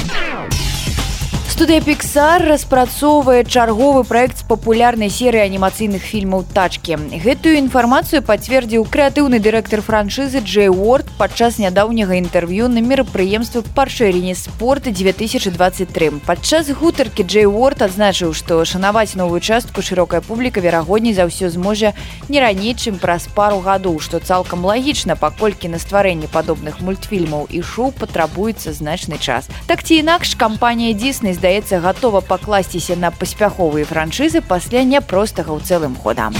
Студыя 1.62 1.78
Піксар 1.78 2.42
распрацоўвае 2.42 3.44
чарговы 3.46 4.02
праект 4.02 4.40
з 4.40 4.42
папулярнай 4.50 5.06
серыі 5.14 5.46
анімацыйных 5.46 6.02
фільмаў 6.02 6.42
тачкі. 6.50 6.98
Гэтую 7.22 7.54
інфармацыю 7.54 8.18
пацвердзіў 8.26 8.82
крэатыўны 8.90 9.38
дырэктар 9.38 9.78
франшызы 9.78 10.42
Джей 10.42 10.66
Уорд 10.74 11.06
падчас 11.20 11.62
нядаўняга 11.62 12.18
інтэрв'ю 12.18 12.66
на 12.66 12.82
мерапрыемстве 12.82 13.62
паршэріне 13.78 14.34
спорта 14.34 14.90
2023. 14.90 16.10
Падчас 16.26 16.66
гутаркі 16.66 17.22
Джей 17.22 17.46
Уорд 17.46 17.86
адзначыў, 17.86 18.34
што 18.34 18.58
шанаваць 18.66 19.14
новую 19.14 19.38
частку 19.38 19.86
шырокая 19.86 20.18
публіка 20.18 20.58
верагодней 20.58 21.14
за 21.14 21.30
ўсё 21.30 21.46
зможа 21.46 21.94
не 22.26 22.42
раней, 22.42 22.74
чым 22.74 22.98
праз 22.98 23.30
пару 23.30 23.62
гадоў, 23.62 24.02
што 24.02 24.18
цалкам 24.18 24.66
лагічна, 24.66 25.14
паколькі 25.14 25.70
на 25.70 25.78
стварэнне 25.78 26.26
падобных 26.26 26.82
мультфільмаў 26.82 27.46
і 27.54 27.62
шоу 27.62 27.94
патрабуецца 27.94 28.74
значны 28.74 29.14
час. 29.22 29.46
Так 29.70 29.86
ці 29.86 30.02
інакш 30.02 30.34
кампанія 30.34 30.90
Дисней 30.90 31.38
здаецца 31.38 31.51
гатова 31.60 32.20
пакласціся 32.20 32.96
на 32.96 33.10
паспяховыя 33.10 33.84
франшызы 33.84 34.40
пасля 34.40 34.84
няпростага 34.84 35.52
ў 35.52 35.60
цэлым 35.60 35.94
хода. 35.96 36.32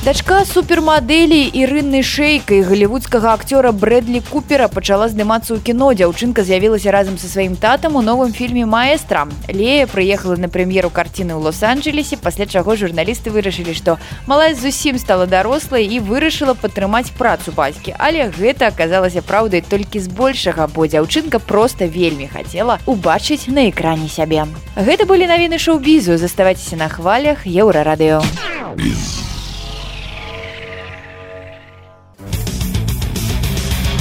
Дачка 0.00 0.46
супермадэлі 0.48 1.52
Ірынны 1.60 2.00
шэйкай 2.00 2.62
галівудскага 2.64 3.34
акцёра 3.36 3.68
Брэдлі 3.68 4.22
Купера 4.24 4.64
пачала 4.72 5.12
здымацца 5.12 5.52
ў 5.52 5.60
кіно. 5.60 5.92
Дзяўчынка 5.92 6.40
з'явілася 6.40 6.88
разам 6.88 7.20
са 7.20 7.28
сваім 7.28 7.52
татам 7.60 8.00
у 8.00 8.00
новым 8.00 8.32
фільме 8.32 8.64
маэстра. 8.64 9.28
Лея 9.52 9.84
прыехала 9.84 10.40
на 10.40 10.48
прэм'еру 10.48 10.88
карціны 10.88 11.36
ў 11.36 11.44
лос-анджелесе, 11.44 12.16
пасля 12.16 12.48
чаго 12.48 12.80
журналісты 12.80 13.28
вырашылі, 13.28 13.76
што 13.76 14.00
малая 14.24 14.56
зусім 14.56 14.96
стала 14.96 15.28
дарослай 15.28 15.84
і 15.84 16.00
вырашыла 16.00 16.56
падтрымаць 16.56 17.12
працу 17.12 17.52
бацькі. 17.52 17.92
Але 18.00 18.32
гэта 18.32 18.72
аказалася 18.72 19.20
праўдай 19.20 19.60
толькі 19.60 20.00
збольшага, 20.00 20.64
бо 20.72 20.88
дзяўчынка 20.88 21.44
проста 21.44 21.84
вельмі 21.84 22.24
хацела 22.32 22.80
убачыць 22.88 23.52
на 23.52 23.68
экране 23.68 24.08
сябе. 24.08 24.48
Гэта 24.80 25.04
былі 25.04 25.28
навіны 25.28 25.60
шоу-бізу, 25.60 26.16
заставайцеся 26.16 26.80
на 26.80 26.88
хвалях 26.88 27.44
еўрарадыё. 27.44 28.24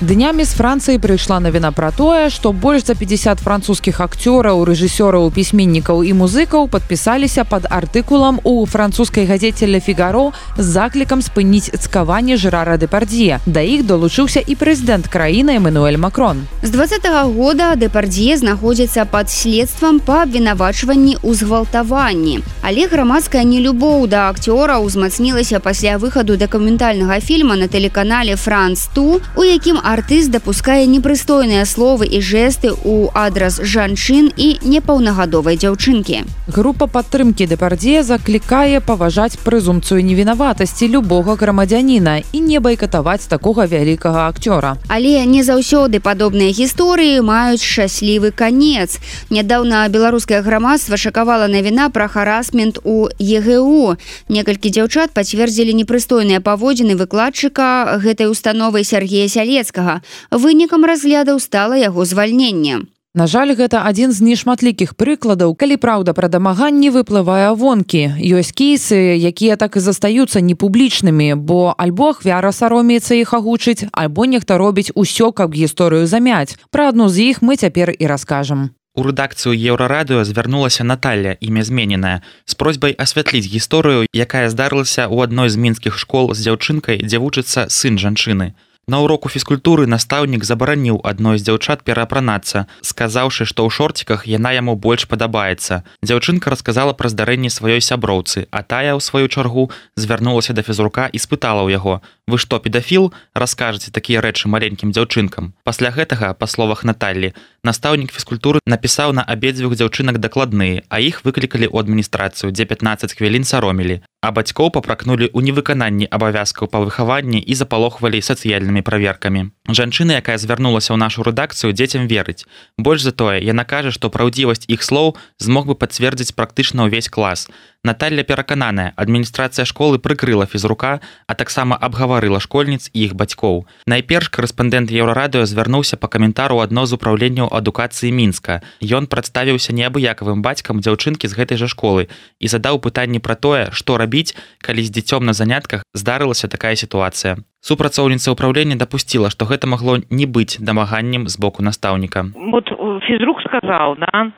Днямі 0.00 0.44
з 0.48 0.56
Францыі 0.56 0.96
прыйшла 0.96 1.44
навіна 1.44 1.76
пра 1.76 1.90
тое, 1.92 2.30
што 2.32 2.56
больш 2.56 2.86
за 2.88 2.94
50 2.96 3.44
французскіх 3.44 4.00
акцёраў, 4.00 4.64
рэжысёраў, 4.64 5.28
пісьменнікаў 5.28 6.00
і 6.08 6.16
музыкаў 6.16 6.72
падпісаліся 6.72 7.44
пад 7.44 7.68
артыкулам 7.68 8.40
у 8.40 8.64
французскай 8.64 9.28
газеце 9.28 9.68
Ле 9.68 9.76
Фігаро 9.76 10.32
з 10.56 10.64
заклікам 10.64 11.20
спыніць 11.20 11.68
цкаванне 11.76 12.40
жырара 12.40 12.80
дэпардзе. 12.80 13.44
Да 13.44 13.60
іх 13.60 13.84
долучыўся 13.84 14.40
і 14.40 14.56
прэзідэнт 14.56 15.04
краіны 15.12 15.60
Эмануэль 15.60 16.00
Макрон. 16.00 16.48
З 16.62 16.70
два 16.70 16.88
-го 16.88 17.36
года 17.36 17.76
дэпардзе 17.76 18.40
знаходзіцца 18.40 19.04
пад 19.04 19.28
следствам 19.28 20.00
па 20.00 20.22
абвінавачванні 20.24 21.20
ў 21.20 21.34
згвалтаванні. 21.34 22.40
Але 22.62 22.88
грамадская 22.88 23.44
нелюбоў 23.44 24.08
да 24.08 24.32
акцёра 24.32 24.80
ўзмацнілася 24.80 25.60
пасля 25.60 26.00
выхаду 26.00 26.40
дакументальнага 26.40 27.20
фільма 27.20 27.56
на 27.56 27.68
тэлеканале 27.68 28.36
Франц 28.36 28.88
ту, 28.94 29.20
у 29.36 29.44
якім 29.44 29.76
артыст 29.90 30.30
дапускае 30.30 30.86
непрыстойныя 30.86 31.66
словы 31.66 32.06
і 32.06 32.20
жэсты 32.22 32.70
ў 32.70 33.10
адрас 33.10 33.58
жанчын 33.58 34.30
і 34.36 34.48
непаўнагадовай 34.62 35.58
дзяўчынкі. 35.58 36.22
Група 36.46 36.86
падтрымкі 36.86 37.46
дэпардзе 37.50 38.02
заклікае 38.06 38.78
паважаць 38.78 39.34
прэзумцыю 39.42 39.98
невінаватасці 40.06 40.86
любога 40.94 41.34
грамадзяніна 41.34 42.14
і 42.22 42.38
не 42.38 42.62
байкатаваць 42.62 43.26
такога 43.26 43.66
вялікага 43.66 44.30
акцёра. 44.30 44.76
Але 44.86 45.26
не 45.26 45.42
заўсёды 45.42 45.98
падобныя 45.98 46.54
гісторыі 46.54 47.26
маюць 47.26 47.62
шчаслівы 47.66 48.30
канец. 48.30 49.02
Нядаўна 49.30 49.82
беларускае 49.90 50.42
грамадства 50.46 50.96
шакавала 50.96 51.50
навіна 51.50 51.90
пра 51.90 52.06
харасмент 52.06 52.78
у 52.84 53.10
ЕГУ. 53.18 53.98
Некалькі 54.28 54.70
дзяўчат 54.70 55.10
пацвердзілі 55.18 55.74
непрыстойныя 55.82 56.38
паводзіны 56.38 56.94
выкладчыка 56.94 57.98
гэтай 57.98 58.30
установы 58.30 58.84
Сергея 58.84 59.26
Сялецка 59.26 59.79
Зеленскага. 59.80 60.02
Вынікам 60.30 60.84
разглядаў 60.84 61.40
стала 61.40 61.76
яго 61.76 62.04
звальнення. 62.04 62.86
На 63.12 63.26
жаль, 63.26 63.58
гэта 63.58 63.82
адзін 63.90 64.12
з 64.14 64.22
нешматлікіх 64.22 64.94
прыкладаў, 64.94 65.58
калі 65.58 65.76
праўда 65.82 66.14
пра 66.14 66.30
дамаганні 66.30 66.94
выплывае 66.94 67.50
вонкі. 67.58 68.14
Ёсць 68.22 68.54
кейсы, 68.54 69.18
якія 69.18 69.56
так 69.58 69.74
і 69.74 69.82
застаюцца 69.82 70.38
непублічнымі, 70.38 71.34
бо 71.34 71.74
альбо 71.74 72.14
ахвяра 72.14 72.54
саромеецца 72.54 73.18
іх 73.18 73.34
агучыць, 73.34 73.90
альбо 73.90 74.30
нехта 74.30 74.58
робіць 74.62 74.94
усё, 74.94 75.32
каб 75.34 75.58
гісторыю 75.58 76.06
замяць. 76.06 76.54
Пра 76.70 76.94
адну 76.94 77.10
з 77.10 77.34
іх 77.34 77.42
мы 77.42 77.58
цяпер 77.58 77.90
і 77.90 78.06
раскажам. 78.06 78.70
У 78.94 79.02
рэдакцыю 79.02 79.58
еўрарадыё 79.58 80.22
звярнулася 80.22 80.86
Наталля 80.86 81.34
імя 81.40 81.66
змененае 81.66 82.22
з 82.46 82.54
просьбай 82.54 82.94
асвятліць 82.94 83.50
гісторыю, 83.50 84.06
якая 84.14 84.46
здарылася 84.50 85.10
ў 85.10 85.26
адной 85.26 85.50
з 85.50 85.58
мінскіх 85.58 85.98
школ 85.98 86.30
з 86.30 86.46
дзяўчынкай, 86.46 87.02
дзе 87.02 87.18
вучыцца 87.18 87.66
сын 87.66 87.98
жанчыны. 87.98 88.54
На 88.90 88.98
уроку 88.98 89.30
фізкультуры 89.30 89.86
настаўнік 89.86 90.42
забараніў 90.42 90.96
адной 91.06 91.38
з 91.38 91.46
дзяўчат 91.46 91.84
пераапранацца, 91.86 92.66
сказаўшы, 92.82 93.46
што 93.46 93.62
ў 93.62 93.70
шорціках 93.70 94.26
яна 94.26 94.50
яму 94.56 94.74
больш 94.74 95.06
падабаецца. 95.06 95.86
Дзяўчынка 96.02 96.50
расказала 96.50 96.90
пра 96.98 97.06
здарэнне 97.12 97.54
сваёй 97.54 97.78
сяброўцы, 97.78 98.50
а 98.50 98.66
тая 98.66 98.98
ў 98.98 99.00
сваю 99.08 99.30
чаргу 99.30 99.70
звярнулася 99.94 100.58
да 100.58 100.66
фізрука 100.66 101.06
і 101.06 101.22
спытала 101.22 101.62
ў 101.62 101.78
яго: 101.78 102.02
вы 102.30 102.38
што 102.42 102.58
педафіл 102.58 103.12
раскажаце 103.34 103.94
такія 103.94 104.22
рэчы 104.26 104.50
маленькім 104.50 104.90
дзяўчынкам. 104.94 105.54
Пасля 105.62 105.90
гэтага 105.94 106.34
па 106.34 106.50
словах 106.50 106.82
Наталлі 106.82 107.30
настаўнік 107.62 108.14
фізкультуры 108.14 108.58
напісаў 108.66 109.12
на 109.12 109.22
абедзвюх 109.22 109.74
дзяўчынак 109.74 110.18
дакладныя, 110.18 110.82
а 110.88 111.02
іх 111.02 111.22
выклікалі 111.26 111.70
ў 111.70 111.76
адміністрацыю, 111.82 112.50
дзе 112.54 112.64
15 112.64 113.14
хвілін 113.18 113.44
саромілі. 113.44 114.00
А 114.20 114.30
бацькоў 114.36 114.70
папракнулі 114.72 115.28
ў 115.32 115.38
невыкананні 115.48 116.06
абавязкаў 116.06 116.68
па 116.68 116.80
выхаванні 116.84 117.40
і 117.40 117.54
запалохвалі 117.56 118.20
сацыяльнымі 118.20 118.79
праверкамі. 118.82 119.50
Жанчына, 119.68 120.18
якая 120.20 120.38
звярнулася 120.38 120.92
ў 120.92 120.98
нашу 120.98 121.22
рэдакцыю 121.22 121.72
дзецям 121.72 122.10
верыць. 122.10 122.44
Больш 122.78 123.06
за 123.06 123.12
тое, 123.12 123.38
яна 123.40 123.64
кажа, 123.64 123.90
што 123.94 124.10
праўдзівасць 124.10 124.66
іх 124.66 124.82
слоў 124.82 125.16
змог 125.38 125.70
бы 125.70 125.74
пацвердзіць 125.74 126.34
практычна 126.34 126.88
ўвесь 126.88 127.08
клас. 127.08 127.46
Наталья 127.82 128.24
перакананая. 128.24 128.92
Адміністрацыя 129.00 129.64
школы 129.64 129.96
прыкрыла 129.98 130.44
фізрука 130.44 131.00
а 131.26 131.32
таксама 131.34 131.80
абгаварыла 131.80 132.36
школьніц 132.36 132.92
і 132.92 133.08
іх 133.08 133.16
бацькоў. 133.16 133.64
Найперш 133.88 134.28
корэспандэнт 134.28 134.92
еўрарадыо 134.92 135.48
звярнуўся 135.48 135.96
па 135.96 136.12
каментару 136.12 136.60
адно 136.60 136.84
з 136.84 137.00
управленняў 137.00 137.48
адукацыі 137.48 138.12
мінска. 138.12 138.60
Ён 138.84 139.08
прадставіўся 139.08 139.72
неабыякавым 139.72 140.44
бацькам 140.44 140.84
дзяўчынкі 140.84 141.24
з 141.24 141.32
гэтай 141.32 141.56
жа 141.56 141.72
школы 141.72 142.12
і 142.36 142.52
задаў 142.52 142.84
пытанні 142.84 143.16
пра 143.16 143.32
тое 143.32 143.72
што 143.72 143.96
рабіць 143.96 144.36
калі 144.60 144.84
з 144.84 144.92
дзіцём 144.92 145.24
на 145.24 145.32
занятках 145.32 145.80
здарылася 145.96 146.52
такая 146.52 146.76
сітуацыя. 146.76 147.40
Супрацоўніца 147.64 148.36
ўправлення 148.36 148.76
дапусціла 148.76 149.32
што 149.32 149.48
гэта 149.48 149.64
магло 149.64 150.04
не 150.12 150.28
быць 150.28 150.60
дамаганнем 150.60 151.32
з 151.32 151.40
боку 151.40 151.64
настаўніка. 151.64 152.28
Вот 152.36 152.68
физрук 153.08 153.40
сказал 153.40 153.96
да 153.96 154.28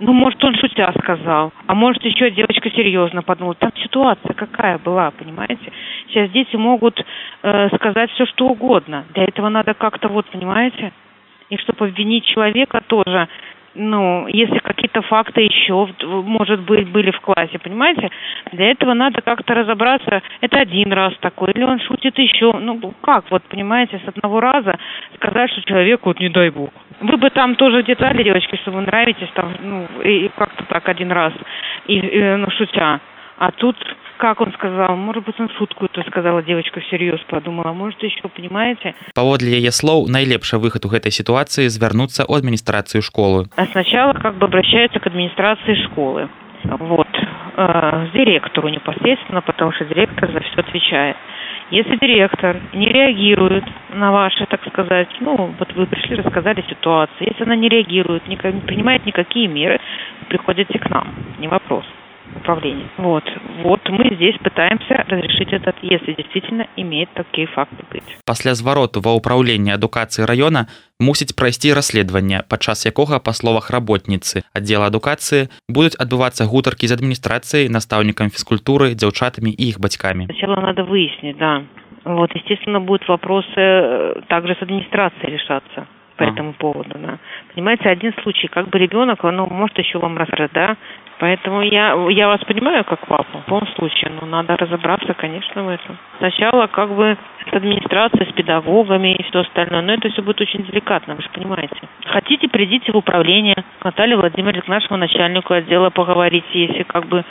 Ну, 0.00 0.14
может, 0.14 0.42
он 0.42 0.54
шутя 0.56 0.92
сказал, 0.98 1.52
а 1.66 1.74
может, 1.74 2.02
еще 2.04 2.30
девочка 2.30 2.70
серьезно 2.70 3.22
подумала. 3.22 3.54
Там 3.54 3.70
ситуация 3.82 4.32
какая 4.32 4.78
была, 4.78 5.10
понимаете? 5.10 5.72
Сейчас 6.08 6.30
дети 6.30 6.56
могут 6.56 7.04
э, 7.42 7.68
сказать 7.76 8.10
все, 8.12 8.24
что 8.24 8.48
угодно. 8.48 9.04
Для 9.12 9.24
этого 9.24 9.50
надо 9.50 9.74
как-то, 9.74 10.08
вот, 10.08 10.24
понимаете? 10.30 10.92
И 11.50 11.58
чтобы 11.58 11.88
обвинить 11.88 12.24
человека 12.24 12.82
тоже, 12.86 13.28
ну, 13.74 14.26
если 14.28 14.58
какие-то 14.60 15.02
факты 15.02 15.42
еще, 15.42 15.88
может 16.02 16.60
быть, 16.60 16.88
были 16.88 17.10
в 17.10 17.20
классе, 17.20 17.58
понимаете? 17.58 18.10
Для 18.52 18.70
этого 18.70 18.94
надо 18.94 19.20
как-то 19.20 19.52
разобраться, 19.52 20.22
это 20.40 20.60
один 20.60 20.94
раз 20.94 21.12
такой, 21.20 21.52
или 21.52 21.62
он 21.62 21.78
шутит 21.80 22.18
еще. 22.18 22.52
Ну, 22.54 22.94
как, 23.02 23.30
вот, 23.30 23.42
понимаете, 23.44 24.00
с 24.02 24.08
одного 24.08 24.40
раза 24.40 24.78
сказать, 25.16 25.50
что 25.50 25.62
человеку, 25.62 26.08
вот, 26.08 26.20
не 26.20 26.30
дай 26.30 26.48
бог. 26.48 26.70
Вы 27.00 27.16
бы 27.16 27.30
там 27.30 27.56
тоже 27.56 27.82
детали, 27.82 28.22
девочки, 28.22 28.56
что 28.56 28.70
вы 28.70 28.82
нравитесь, 28.82 29.30
там, 29.34 29.56
ну, 29.60 29.88
и 30.02 30.28
как-то 30.36 30.64
так 30.64 30.88
один 30.88 31.10
раз, 31.12 31.32
и, 31.86 31.98
и 31.98 32.22
ну, 32.36 32.50
шутя. 32.50 33.00
А 33.38 33.50
тут, 33.52 33.74
как 34.18 34.42
он 34.42 34.52
сказал, 34.52 34.96
может 34.96 35.24
быть, 35.24 35.40
он 35.40 35.48
шутку 35.56 35.86
это 35.86 36.02
сказала 36.02 36.42
девочка 36.42 36.80
всерьез 36.80 37.20
подумала, 37.26 37.72
может, 37.72 38.02
еще, 38.02 38.28
понимаете? 38.28 38.94
Паводле 39.14 39.56
яе 39.56 39.72
слоў, 39.72 40.08
найлепшы 40.12 40.58
выхад 40.58 40.84
у 40.84 40.92
гэтай 40.92 41.10
ситуации 41.10 41.68
звярнуцца 41.68 42.28
ў 42.28 42.36
администрацию 42.36 43.00
школы. 43.00 43.48
А 43.56 43.64
сначала 43.64 44.12
как 44.12 44.36
бы 44.36 44.44
обращаются 44.44 45.00
к 45.00 45.06
администрации 45.06 45.74
школы. 45.88 46.28
Вот. 46.64 47.08
Э, 47.56 48.08
директору 48.12 48.68
непосредственно, 48.68 49.40
потому 49.40 49.72
что 49.72 49.86
директор 49.86 50.30
за 50.30 50.40
все 50.40 50.60
отвечает. 50.60 51.16
Если 51.70 51.96
директор 51.96 52.56
не 52.72 52.88
реагирует 52.88 53.64
на 53.90 54.10
ваши, 54.10 54.44
так 54.46 54.60
сказать, 54.66 55.08
ну, 55.20 55.54
вот 55.56 55.72
вы 55.74 55.86
пришли, 55.86 56.16
рассказали 56.16 56.64
ситуацию, 56.68 57.28
если 57.28 57.44
она 57.44 57.54
не 57.54 57.68
реагирует, 57.68 58.26
не 58.26 58.36
принимает 58.36 59.06
никакие 59.06 59.46
меры, 59.46 59.78
приходите 60.28 60.78
к 60.78 60.90
нам, 60.90 61.08
не 61.38 61.46
вопрос 61.46 61.84
управления. 62.35 62.89
Вот. 62.97 63.23
Вот 63.63 63.81
мы 63.89 64.15
здесь 64.15 64.35
пытаемся 64.43 65.05
разрешить 65.07 65.53
этот, 65.53 65.75
если 65.81 66.13
действительно 66.13 66.67
имеет 66.75 67.09
такие 67.13 67.47
факты 67.47 67.83
быть. 67.91 68.03
Пасля 68.25 68.55
звароту 68.55 69.01
ва 69.01 69.13
ўправленні 69.13 69.71
адукацыі 69.77 70.25
раёна 70.25 70.65
мусіць 70.99 71.35
прайсці 71.37 71.73
расследаванне, 71.73 72.41
падчас 72.49 72.85
якога 72.85 73.19
па 73.19 73.33
словах 73.33 73.69
работніцы 73.69 74.43
аддзела 74.53 74.89
адукацыі 74.89 75.49
будуць 75.69 75.95
адбывацца 76.01 76.49
гутаркі 76.49 76.87
з 76.87 76.97
адміністрацыяй, 76.97 77.69
настаўнікам 77.69 78.33
фізкультуры, 78.33 78.95
дзяўчатамі 78.95 79.51
і 79.53 79.63
іх 79.69 79.79
бацькамі. 79.79 80.25
Сначала 80.25 80.61
надо 80.61 80.83
выяснить, 80.83 81.37
да. 81.37 81.63
Вот, 82.05 82.31
естественно, 82.35 82.79
будут 82.79 83.07
вопросы 83.07 83.57
э, 83.57 84.21
также 84.27 84.53
с 84.55 84.61
администрацией 84.61 85.33
решаться 85.33 85.87
по 86.17 86.23
а. 86.23 86.29
этому 86.29 86.53
поводу, 86.53 86.97
да. 86.99 87.19
Понимаете, 87.53 87.89
один 87.89 88.13
случай, 88.23 88.47
как 88.47 88.69
бы 88.69 88.77
ребенок, 88.79 89.23
ну, 89.23 89.47
может 89.47 89.77
еще 89.77 89.99
вам 89.99 90.17
рассказать, 90.17 90.51
да, 90.53 90.77
Поэтому 91.20 91.60
я, 91.60 91.94
я 92.08 92.28
вас 92.28 92.40
понимаю 92.44 92.82
как 92.82 93.06
папу, 93.06 93.38
в 93.38 93.46
любом 93.46 93.68
случае, 93.76 94.10
но 94.18 94.26
надо 94.26 94.56
разобраться, 94.56 95.12
конечно, 95.12 95.62
в 95.64 95.68
этом. 95.68 95.98
Сначала 96.16 96.66
как 96.66 96.90
бы 96.94 97.18
с 97.46 97.52
администрацией, 97.52 98.30
с 98.30 98.32
педагогами 98.32 99.16
и 99.16 99.22
все 99.24 99.40
остальное, 99.40 99.82
но 99.82 99.92
это 99.92 100.08
все 100.08 100.22
будет 100.22 100.40
очень 100.40 100.64
деликатно, 100.64 101.14
вы 101.14 101.22
же 101.22 101.28
понимаете. 101.28 101.76
Хотите, 102.06 102.48
придите 102.48 102.90
в 102.90 102.96
управление 102.96 103.62
Наталья 103.84 104.16
Владимировна, 104.16 104.62
к 104.62 104.68
нашему 104.68 104.96
начальнику 104.96 105.52
отдела 105.52 105.90
поговорите, 105.90 106.46
если 106.52 106.84
как 106.84 107.06
бы 107.06 107.22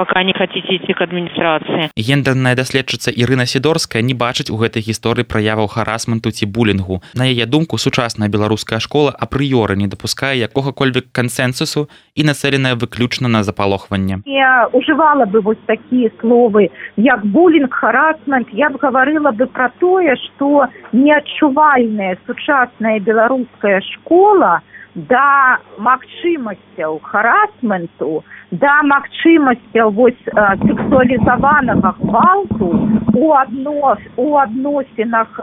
пока 0.00 0.22
не 0.24 0.32
хотите 0.32 0.76
идти 0.76 0.94
к 0.94 1.04
адміністрацыі 1.04 1.92
гендерная 2.08 2.54
даследчыца 2.56 3.12
Ірына 3.12 3.44
сідорская 3.44 4.00
не 4.00 4.14
бачыць 4.16 4.48
у 4.48 4.56
гэтай 4.56 4.80
гісторыі 4.80 5.28
праяваў 5.28 5.68
харасменту 5.68 6.32
ці 6.32 6.48
булінгу. 6.48 7.02
На 7.12 7.28
яе 7.28 7.44
думку 7.44 7.76
сучасная 7.76 8.32
беларуская 8.32 8.80
школа 8.80 9.12
апрыёры 9.12 9.76
не 9.76 9.88
дапускае 9.92 10.40
якога-кольвек 10.48 11.12
кансенсусу 11.12 11.88
і 12.16 12.24
нацэленая 12.24 12.80
выключна 12.80 13.28
на 13.28 13.44
запалохванне. 13.44 14.24
Я 14.24 14.70
ужывала 14.72 15.28
бы 15.28 15.44
вось 15.44 15.60
такія 15.66 16.08
словы 16.20 16.70
як 16.96 17.26
булінг 17.26 17.68
харасмент. 17.68 18.48
Я 18.52 18.70
б 18.70 18.80
гаварыла 18.80 19.36
бы 19.36 19.52
пра 19.52 19.68
тое 19.84 20.16
што 20.16 20.64
неадчувальная 20.92 22.16
сучасная 22.26 23.00
беларуская 23.00 23.84
школа 23.92 24.62
да 24.94 25.58
магчымасцяў 25.78 26.98
харасменту 27.02 28.24
да 28.50 28.82
магчымасцяў 28.82 29.90
вось 29.94 30.24
сексуалізаванага 30.24 31.94
гвалту 32.00 32.70
у 33.14 33.32
адно 33.42 33.94
у 34.16 34.36
адносінах 34.36 35.40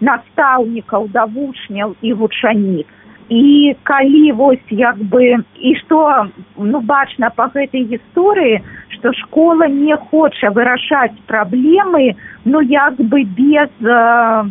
настаўнікаў 0.00 1.08
да 1.08 1.24
вучняў 1.24 1.96
і 2.02 2.12
вучаніц 2.12 2.86
і 3.28 3.74
калі 3.82 4.32
вось 4.32 4.68
як 4.70 4.98
бы 4.98 5.36
і 5.58 5.74
што 5.80 6.28
ну 6.56 6.80
бачна 6.80 7.30
па 7.30 7.48
гэтай 7.54 7.88
гісторыі 7.90 8.60
што 8.94 9.12
школа 9.12 9.66
не 9.68 9.96
хоча 10.10 10.50
вырашаць 10.50 11.16
праблемы 11.26 12.14
ну 12.44 12.60
як 12.60 13.00
бы 13.00 13.24
без 13.24 13.72
э, 13.82 14.44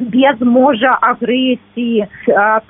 без 0.00 0.40
можа 0.40 0.96
агрэсіі 1.00 2.06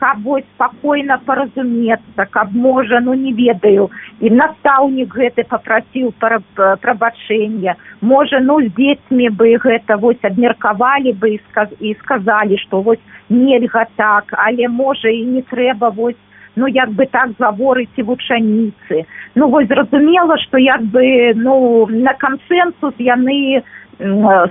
каб 0.02 0.22
вось 0.24 0.44
спакойна 0.54 1.18
паразумецца 1.26 2.26
каб 2.30 2.54
можа 2.54 3.00
ну 3.00 3.14
не 3.14 3.32
ведаю. 3.32 3.90
І 4.20 4.30
настаўнік 4.30 5.14
гэты 5.14 5.44
попраціў 5.48 6.12
прабачэння. 6.18 7.76
Можа 8.00 8.40
ну 8.40 8.60
з 8.60 8.72
дзецьмі 8.74 9.30
бы 9.30 9.56
гэта 9.62 9.96
вось 9.96 10.22
абмеркавалі 10.22 11.12
бы 11.12 11.34
і 11.36 11.40
сказ 11.50 11.68
і 11.80 11.94
сказалі 12.02 12.58
што 12.58 12.82
вось 12.82 13.04
нельга 13.28 13.86
так. 13.96 14.34
Але 14.36 14.68
можа 14.68 15.08
і 15.08 15.24
не 15.24 15.42
трэба 15.42 15.90
вось 15.90 16.18
ну 16.56 16.66
як 16.66 16.90
бы 16.90 17.06
так 17.06 17.30
заворыць 17.38 17.94
і 17.96 18.02
вучаніцы. 18.02 19.06
Ну 19.34 19.48
вось 19.48 19.68
зразумела 19.68 20.36
што 20.38 20.58
як 20.58 20.82
бы 20.82 21.32
ну 21.34 21.86
на 21.86 22.14
кансенсус 22.14 22.94
яны 22.98 23.62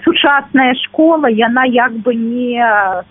сучасная 0.04 0.74
школа 0.86 1.28
яна 1.28 1.66
як 1.66 1.94
бы 2.06 2.14
не 2.16 2.62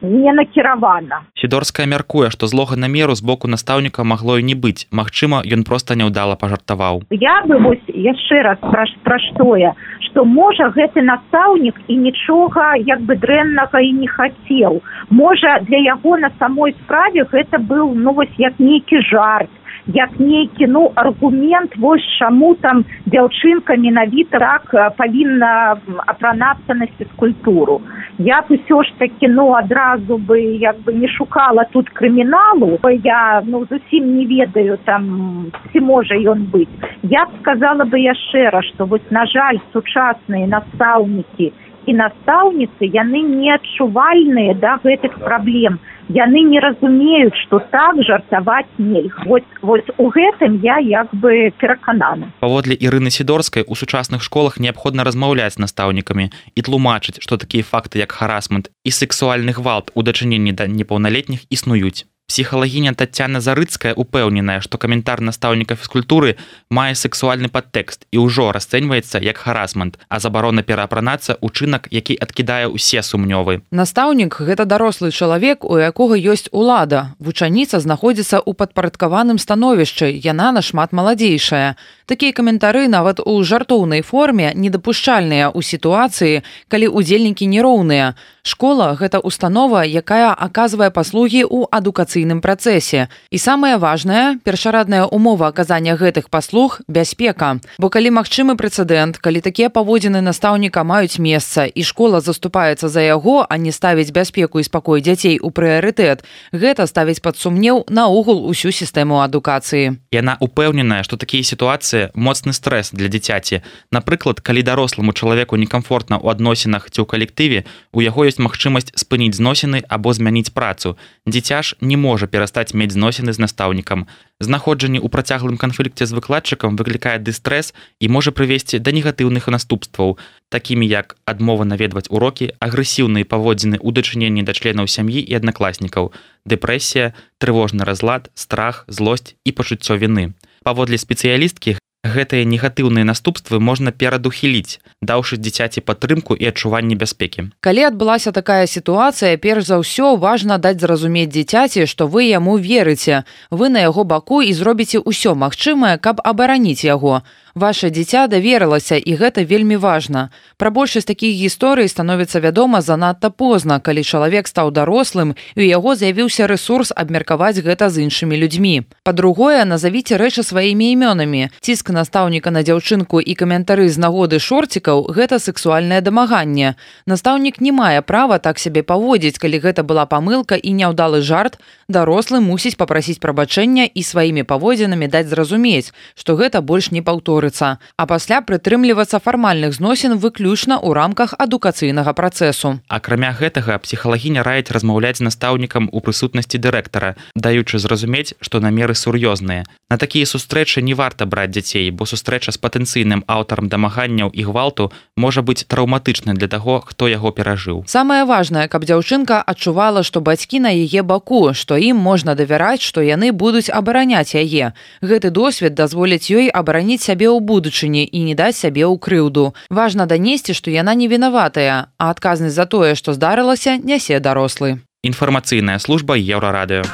не 0.01 0.33
накіравана 0.33 1.23
сідорская 1.35 1.87
мяркуе 1.87 2.31
што 2.31 2.47
злога 2.47 2.77
намеру 2.77 3.15
з 3.15 3.23
боку 3.23 3.49
настаўніка 3.49 4.05
магло 4.05 4.39
і 4.39 4.43
не 4.43 4.55
быць. 4.55 4.87
Мачыма 4.93 5.43
ён 5.43 5.65
проста 5.65 5.95
няўдала 5.95 6.37
пажартаваў. 6.37 7.03
Я 7.11 7.43
бы 7.47 7.59
вось 7.59 7.87
яшчэ 7.89 8.43
раз 8.43 8.59
пра 8.63 8.87
пра 9.03 9.19
штое 9.19 9.75
што 10.09 10.25
можа 10.25 10.71
гэты 10.73 11.03
настаўнік 11.05 11.77
і 11.89 11.97
нічога 11.97 12.75
як 12.87 13.03
бы 13.03 13.17
дрэннага 13.17 13.81
і 13.81 13.93
не 13.93 14.09
хацеў. 14.09 14.81
Можа 15.11 15.59
для 15.69 15.79
яго 15.79 16.17
на 16.19 16.31
самой 16.39 16.75
справе 16.85 17.27
гэта 17.33 17.59
быў 17.59 17.95
ну 17.95 18.13
вось 18.13 18.35
як 18.39 18.59
нейкі 18.59 19.03
жарт 19.11 19.51
як 19.89 20.21
нейкі 20.21 20.67
ну 20.67 20.93
аргумент 20.95 21.77
вось 21.77 22.05
чаму 22.19 22.55
там 22.61 22.85
дзяўчынка 23.07 23.77
менавіта 23.77 24.39
рак 24.39 24.75
павінна 24.97 25.81
апранацца 26.07 26.75
на 26.75 26.87
фізкультуру. 26.99 27.81
Я 28.19 28.43
б 28.43 28.59
усё 28.59 28.83
ж 28.83 28.93
таки 28.99 29.29
ну 29.29 29.55
адразу 29.55 30.19
бы 30.19 30.41
як 30.61 30.77
бы 30.85 30.93
не 30.93 31.09
шукала 31.09 31.65
тут 31.73 31.89
крыміналу 31.89 32.79
я 33.03 33.43
ну 33.47 33.67
зусім 33.71 34.17
не 34.17 34.27
ведаю 34.27 34.79
там 34.85 35.53
ці 35.73 35.81
можа 35.81 36.15
ён 36.15 36.45
быць. 36.53 36.69
Я 37.03 37.25
б 37.25 37.29
сказала 37.41 37.85
бы 37.85 37.99
яшчэ 37.99 38.51
раз 38.51 38.65
што 38.65 38.85
вось 38.85 39.11
на 39.11 39.25
жаль 39.27 39.59
сучасныя 39.73 40.47
настаўнікі 40.47 41.53
і 41.89 41.95
настаўніцы 41.95 42.85
яны 42.93 43.23
не 43.25 43.55
адчувальныя 43.55 44.55
да 44.55 44.77
гэтых 44.85 45.19
праблем 45.25 45.79
яны 46.09 46.43
не 46.49 46.61
разумеюць 46.61 47.37
што 47.45 47.61
так 47.73 48.03
жартаваць 48.03 48.69
нельга 48.79 49.25
вось 49.27 49.49
вось 49.63 49.89
у 49.97 50.09
гэтым 50.11 50.61
я 50.63 50.79
як 50.79 51.13
бы 51.13 51.53
пераканана. 51.59 52.33
Паводле 52.41 52.75
ірыны 52.75 53.11
сідорскай 53.11 53.65
у 53.67 53.75
сучасных 53.75 54.23
школах 54.23 54.59
неабходна 54.59 55.05
размаўляць 55.05 55.59
настаўнікамі 55.59 56.31
і 56.55 56.61
тлумачыць 56.63 57.21
што 57.21 57.37
такія 57.37 57.63
факты 57.63 57.99
як 57.99 58.13
харасмент 58.13 58.71
і 58.85 58.91
сексуальны 58.91 59.53
гвалт 59.53 59.91
у 59.95 60.03
дачыненні 60.03 60.53
да 60.53 60.67
непаўналетніх 60.67 61.45
існуюць 61.51 62.07
псіхалагіня 62.29 62.93
татяна 62.93 63.41
зарыцкая 63.41 63.97
упэўненая 63.97 64.61
што 64.61 64.77
каментар 64.79 65.25
настаўніка 65.25 65.75
фізкультуры 65.81 66.37
мае 66.69 66.93
сексуальны 66.93 67.49
падтэкст 67.49 68.05
і 68.13 68.21
ўжо 68.29 68.53
расцэньваецца 68.53 69.19
як 69.25 69.41
харасмент 69.41 69.97
а 70.13 70.21
забарона 70.21 70.63
пераапранацца 70.63 71.41
учынак 71.41 71.89
які 71.91 72.21
адкідае 72.21 72.69
ўсе 72.69 73.01
сумнёвы. 73.03 73.65
Настаўнік 73.73 74.45
гэта 74.45 74.69
дарослы 74.69 75.11
чалавек 75.11 75.65
у 75.65 75.81
якога 75.81 76.21
ёсць 76.21 76.53
улада. 76.53 77.17
Вучаніца 77.19 77.81
знаходзіцца 77.81 78.45
ў 78.45 78.53
падпарадкаваным 78.53 79.41
становішчы. 79.41 80.13
Яна 80.13 80.53
нашмат 80.53 80.93
маладзейшая 80.93 81.81
Такія 82.09 82.33
каментары 82.33 82.89
нават 82.89 83.21
у 83.21 83.37
жартоўнай 83.45 84.01
форме 84.01 84.57
недапушчальныя 84.57 85.53
ў 85.53 85.61
сітуацыі, 85.61 86.41
калі 86.73 86.89
ўдзельнікі 86.97 87.45
нероўныя. 87.45 88.17
Школа 88.49 88.97
гэта 88.97 89.21
установа, 89.21 89.85
якая 89.85 90.33
аказвае 90.33 90.89
паслугі 90.89 91.45
ў 91.45 91.69
адукацыйным 91.69 92.41
працэсе. 92.41 93.13
І 93.29 93.37
самае 93.37 93.77
важнае, 93.77 94.41
першарадная 94.41 95.05
умова 95.05 95.53
аказання 95.53 96.01
гэтых 96.01 96.33
паслуг 96.33 96.81
бяспека. 96.89 97.61
Бо 97.77 97.93
калі 97.93 98.17
магчымы 98.17 98.57
прэцэдэнт, 98.57 99.21
калі 99.21 99.45
такія 99.45 99.69
паводзіны 99.69 100.25
настаўніка 100.25 100.89
маюць 100.89 101.21
месца 101.21 101.69
і 101.69 101.85
школа 101.85 102.25
заступаецца 102.25 102.89
за 102.89 103.05
яго, 103.05 103.45
а 103.45 103.61
не 103.61 103.69
ставіць 103.69 104.17
бяспеку 104.17 104.65
і 104.65 104.65
спакой 104.65 105.05
дзяцей 105.05 105.37
у 105.45 105.53
прыярытэт, 105.53 106.25
гэта 106.57 106.89
ставіць 106.89 107.21
пад 107.21 107.37
сумнеў 107.37 107.85
наогул 107.93 108.49
усю 108.49 108.73
сістэму 108.73 109.21
адукацыі. 109.21 110.01
Яна 110.09 110.41
упэўненая, 110.41 111.05
што 111.05 111.21
такія 111.21 111.45
сітуацыі 111.45 111.98
моцны 112.15 112.53
стрэс 112.57 112.93
для 112.93 113.09
дзіцяці. 113.13 113.61
Напрыклад, 113.91 114.41
калі 114.41 114.63
даросламу 114.63 115.13
чалавеку 115.13 115.59
некамфортна 115.61 116.17
ў 116.23 116.27
адносінах 116.35 116.89
ці 116.91 117.03
ў 117.03 117.07
калектыве, 117.11 117.59
у 117.93 118.05
яго 118.05 118.29
ёсць 118.29 118.43
магчымасць 118.43 118.95
спыніць 118.95 119.39
зносіны 119.41 119.83
або 119.89 120.15
змяніць 120.15 120.55
працу. 120.55 120.97
Дзіця 121.27 121.63
ж 121.63 121.75
не 121.81 121.97
можа 121.97 122.31
перастаць 122.31 122.75
мець 122.75 122.95
зносіны 122.95 123.35
з 123.35 123.43
настаўнікам. 123.43 124.07
Знаходжанне 124.39 125.03
ў 125.03 125.09
працяглым 125.11 125.59
канфлікце 125.59 126.07
з 126.07 126.15
выкладчыкам 126.15 126.79
выклікае 126.79 127.19
дыстрэс 127.19 127.75
і 127.99 128.07
можа 128.09 128.31
прывесці 128.31 128.79
да 128.79 128.95
негатыўных 128.95 129.51
наступстваў, 129.51 130.15
такімі 130.49 130.87
як 130.87 131.17
адмова 131.27 131.67
наведваць 131.67 132.07
урокі, 132.07 132.55
агрэсіўныя 132.63 133.27
паводзіны 133.27 133.83
ў 133.83 133.89
дачыненні 133.99 134.47
да 134.47 134.55
членаў 134.55 134.87
сям'і 134.87 135.19
і 135.19 135.33
аднакласнікаў, 135.35 136.15
дэпрэсія, 136.47 137.13
трывожны 137.43 137.83
разлад, 137.83 138.31
страх, 138.35 138.85
злосць 138.87 139.35
і 139.45 139.51
пачуццё 139.53 139.99
віны. 139.99 140.39
Паводле 140.63 140.99
спецыялісткі 141.03 141.79
гэтыя 142.05 142.47
негатыўныя 142.47 143.05
наступствы 143.05 143.59
можна 143.59 143.91
перадухіліць 143.91 144.79
даўшы 145.03 145.39
дзіцяці 145.39 145.83
падтрымку 145.83 146.35
і 146.35 146.47
адчуванне 146.51 146.95
бяспекі. 146.95 147.51
Калі 147.61 147.83
адбылася 147.91 148.31
такая 148.33 148.67
сітуацыя 148.67 149.35
перш 149.37 149.67
за 149.67 149.83
ўсё 149.83 150.15
важна 150.17 150.59
даць 150.59 150.79
зразумець 150.79 151.31
дзіцяці 151.35 151.87
што 151.91 152.07
вы 152.07 152.31
яму 152.31 152.59
верыце. 152.59 153.25
Вы 153.51 153.69
на 153.69 153.83
яго 153.83 154.05
баку 154.05 154.43
і 154.43 154.55
зробіце 154.55 155.03
ўсё 155.03 155.35
магчымае 155.35 155.99
каб 155.99 156.23
абараніць 156.23 156.87
яго 156.87 157.23
Ваше 157.59 157.91
дзіця 157.91 158.29
даверылася 158.31 158.95
і 158.95 159.19
гэта 159.19 159.43
вельмі 159.43 159.75
важна. 159.83 160.31
Пра 160.63 160.71
большасць 160.71 161.11
такіх 161.11 161.35
гісторый 161.35 161.91
становіцца 161.91 162.39
вядома 162.39 162.79
занадта 162.87 163.35
позна, 163.35 163.81
калі 163.83 164.07
чалавек 164.07 164.47
стаў 164.47 164.71
дарослым 164.71 165.35
і 165.59 165.61
у 165.61 165.67
яго 165.67 165.99
з'явіўся 165.99 166.47
рэсурс 166.47 166.95
абмеркаваць 166.95 167.59
гэта 167.59 167.91
з 167.91 168.07
іншымі 168.07 168.39
людзьмі. 168.39 168.87
Па-другое, 169.03 169.67
назавіце 169.67 170.23
рэчы 170.23 170.47
сваімі 170.47 170.87
імёнамі. 170.95 171.51
Ціск 171.59 171.91
настаўніка 171.91 172.55
на 172.55 172.63
дзяўчынку 172.63 173.19
і 173.19 173.35
каментары 173.35 173.91
з 173.91 173.99
нагоды 173.99 174.39
шорцікаў 174.39 175.11
гэта 175.11 175.43
сексуальнае 175.43 175.99
дамаганне. 175.99 176.79
Настаўнік 177.11 177.59
не 177.59 177.75
мае 177.75 178.07
права 178.07 178.39
так 178.39 178.63
сябе 178.63 178.87
паводзіць, 178.87 179.43
калі 179.43 179.59
гэта 179.67 179.83
была 179.83 180.07
памылка 180.07 180.55
і 180.55 180.79
няўдалы 180.79 181.27
жарт, 181.27 181.59
дарослы 181.89 182.39
мусіць 182.45 182.77
папрасіць 182.77 183.19
прабачэння 183.19 183.91
і 183.91 184.03
сваімі 184.07 184.47
паводзінамі 184.47 185.11
даць 185.11 185.27
зразумець, 185.27 185.91
што 186.15 186.39
гэта 186.39 186.63
больш 186.63 186.93
не 186.95 187.03
паўторы 187.03 187.49
ускорыцца, 187.49 187.79
а 187.97 188.07
пасля 188.07 188.41
прытрымлівацца 188.41 189.21
фармальных 189.21 189.75
зносін 189.75 190.19
выключна 190.19 190.79
ў 190.79 190.93
рамках 190.95 191.35
адукацыйнага 191.39 192.13
працэсу. 192.13 192.81
Акрамя 192.89 193.33
гэтага 193.33 193.79
псіхалагіня 193.79 194.43
раіць 194.43 194.71
размаўляць 194.71 195.21
настаўнікам 195.21 195.89
у 195.93 196.01
прысутнасці 196.01 196.59
дырэктара, 196.59 197.15
даючы 197.35 197.79
зразумець, 197.79 198.35
што 198.41 198.61
намеры 198.61 198.95
сур'ёзныя. 198.95 199.65
На 199.91 199.97
такія 199.97 200.27
сустрэчы 200.27 200.83
не 200.83 200.95
варта 200.95 201.27
браць 201.27 201.51
дзяцей, 201.51 201.91
бо 201.91 202.05
сустрэча 202.05 202.53
з 202.53 202.59
патэнцыйным 202.59 203.25
аўтарам 203.27 203.69
дамаганняў 203.69 204.31
і 204.33 204.43
гвалту 204.45 204.93
можа 205.17 205.43
быць 205.43 205.65
траўматычна 205.65 206.35
для 206.35 206.49
таго, 206.49 206.81
хто 206.85 207.09
яго 207.09 207.33
перажыў. 207.33 207.85
Самае 207.87 208.25
важнае, 208.25 208.69
каб 208.69 208.85
дзяўчынка 208.85 209.41
адчувала, 209.41 210.03
што 210.03 210.21
бацькі 210.21 210.61
на 210.61 210.75
яе 210.75 211.03
баку, 211.03 211.55
што 211.55 211.78
ім 211.79 211.97
можна 211.97 212.35
давяраць, 212.35 212.83
што 212.83 213.01
яны 213.01 213.33
будуць 213.33 213.71
абараняць 213.71 214.35
яе. 214.35 214.75
Гэты 215.03 215.31
досвед 215.31 215.75
дазволіць 215.75 216.29
ёй 216.29 216.51
абараніць 216.51 217.07
сябе 217.07 217.31
ў 217.31 217.41
будучыні 217.41 218.05
і 218.05 218.21
не 218.27 218.35
даць 218.35 218.59
сябе 218.59 218.85
ў 218.85 218.99
крыўду. 218.99 219.55
Важна 219.71 220.07
данесці, 220.07 220.53
што 220.53 220.75
яна 220.75 220.95
не 220.95 221.09
вінаватая, 221.09 221.95
а 221.99 222.11
адказнасць 222.11 222.59
за 222.59 222.67
тое, 222.67 222.95
што 222.95 223.15
здарылася, 223.15 223.79
нясе 223.79 224.21
дарослы. 224.21 224.83
Інфармацыйная 225.07 225.79
служба 225.79 226.19
еўрарадыё. 226.19 226.85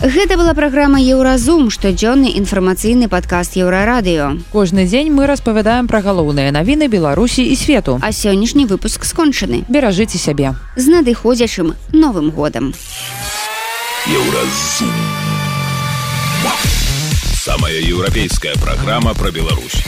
Гэта 0.00 0.38
была 0.40 0.54
праграма 0.56 0.96
Еўразум, 0.96 1.68
штодзённы 1.68 2.32
інфармацыйны 2.40 3.04
падкаст 3.12 3.60
еўрарадыё. 3.60 4.40
Кожны 4.48 4.88
дзень 4.88 5.12
мы 5.12 5.28
распавядаем 5.28 5.92
пра 5.92 6.00
галоўныя 6.00 6.48
навіны 6.56 6.88
Беларусі 6.88 7.44
і 7.44 7.52
свету. 7.52 8.00
А 8.00 8.08
сённяшні 8.08 8.64
выпуск 8.64 9.04
скончаны. 9.04 9.68
Беражыце 9.68 10.16
сябе. 10.16 10.56
З 10.76 11.04
надыходзячым 11.04 11.76
новым 11.92 12.32
годам. 12.32 12.72
Еўразум. 14.08 14.88
Самая 17.36 17.76
еўрапейская 17.84 18.56
праграма 18.56 19.12
пра 19.12 19.30
Беларусь. 19.30 19.84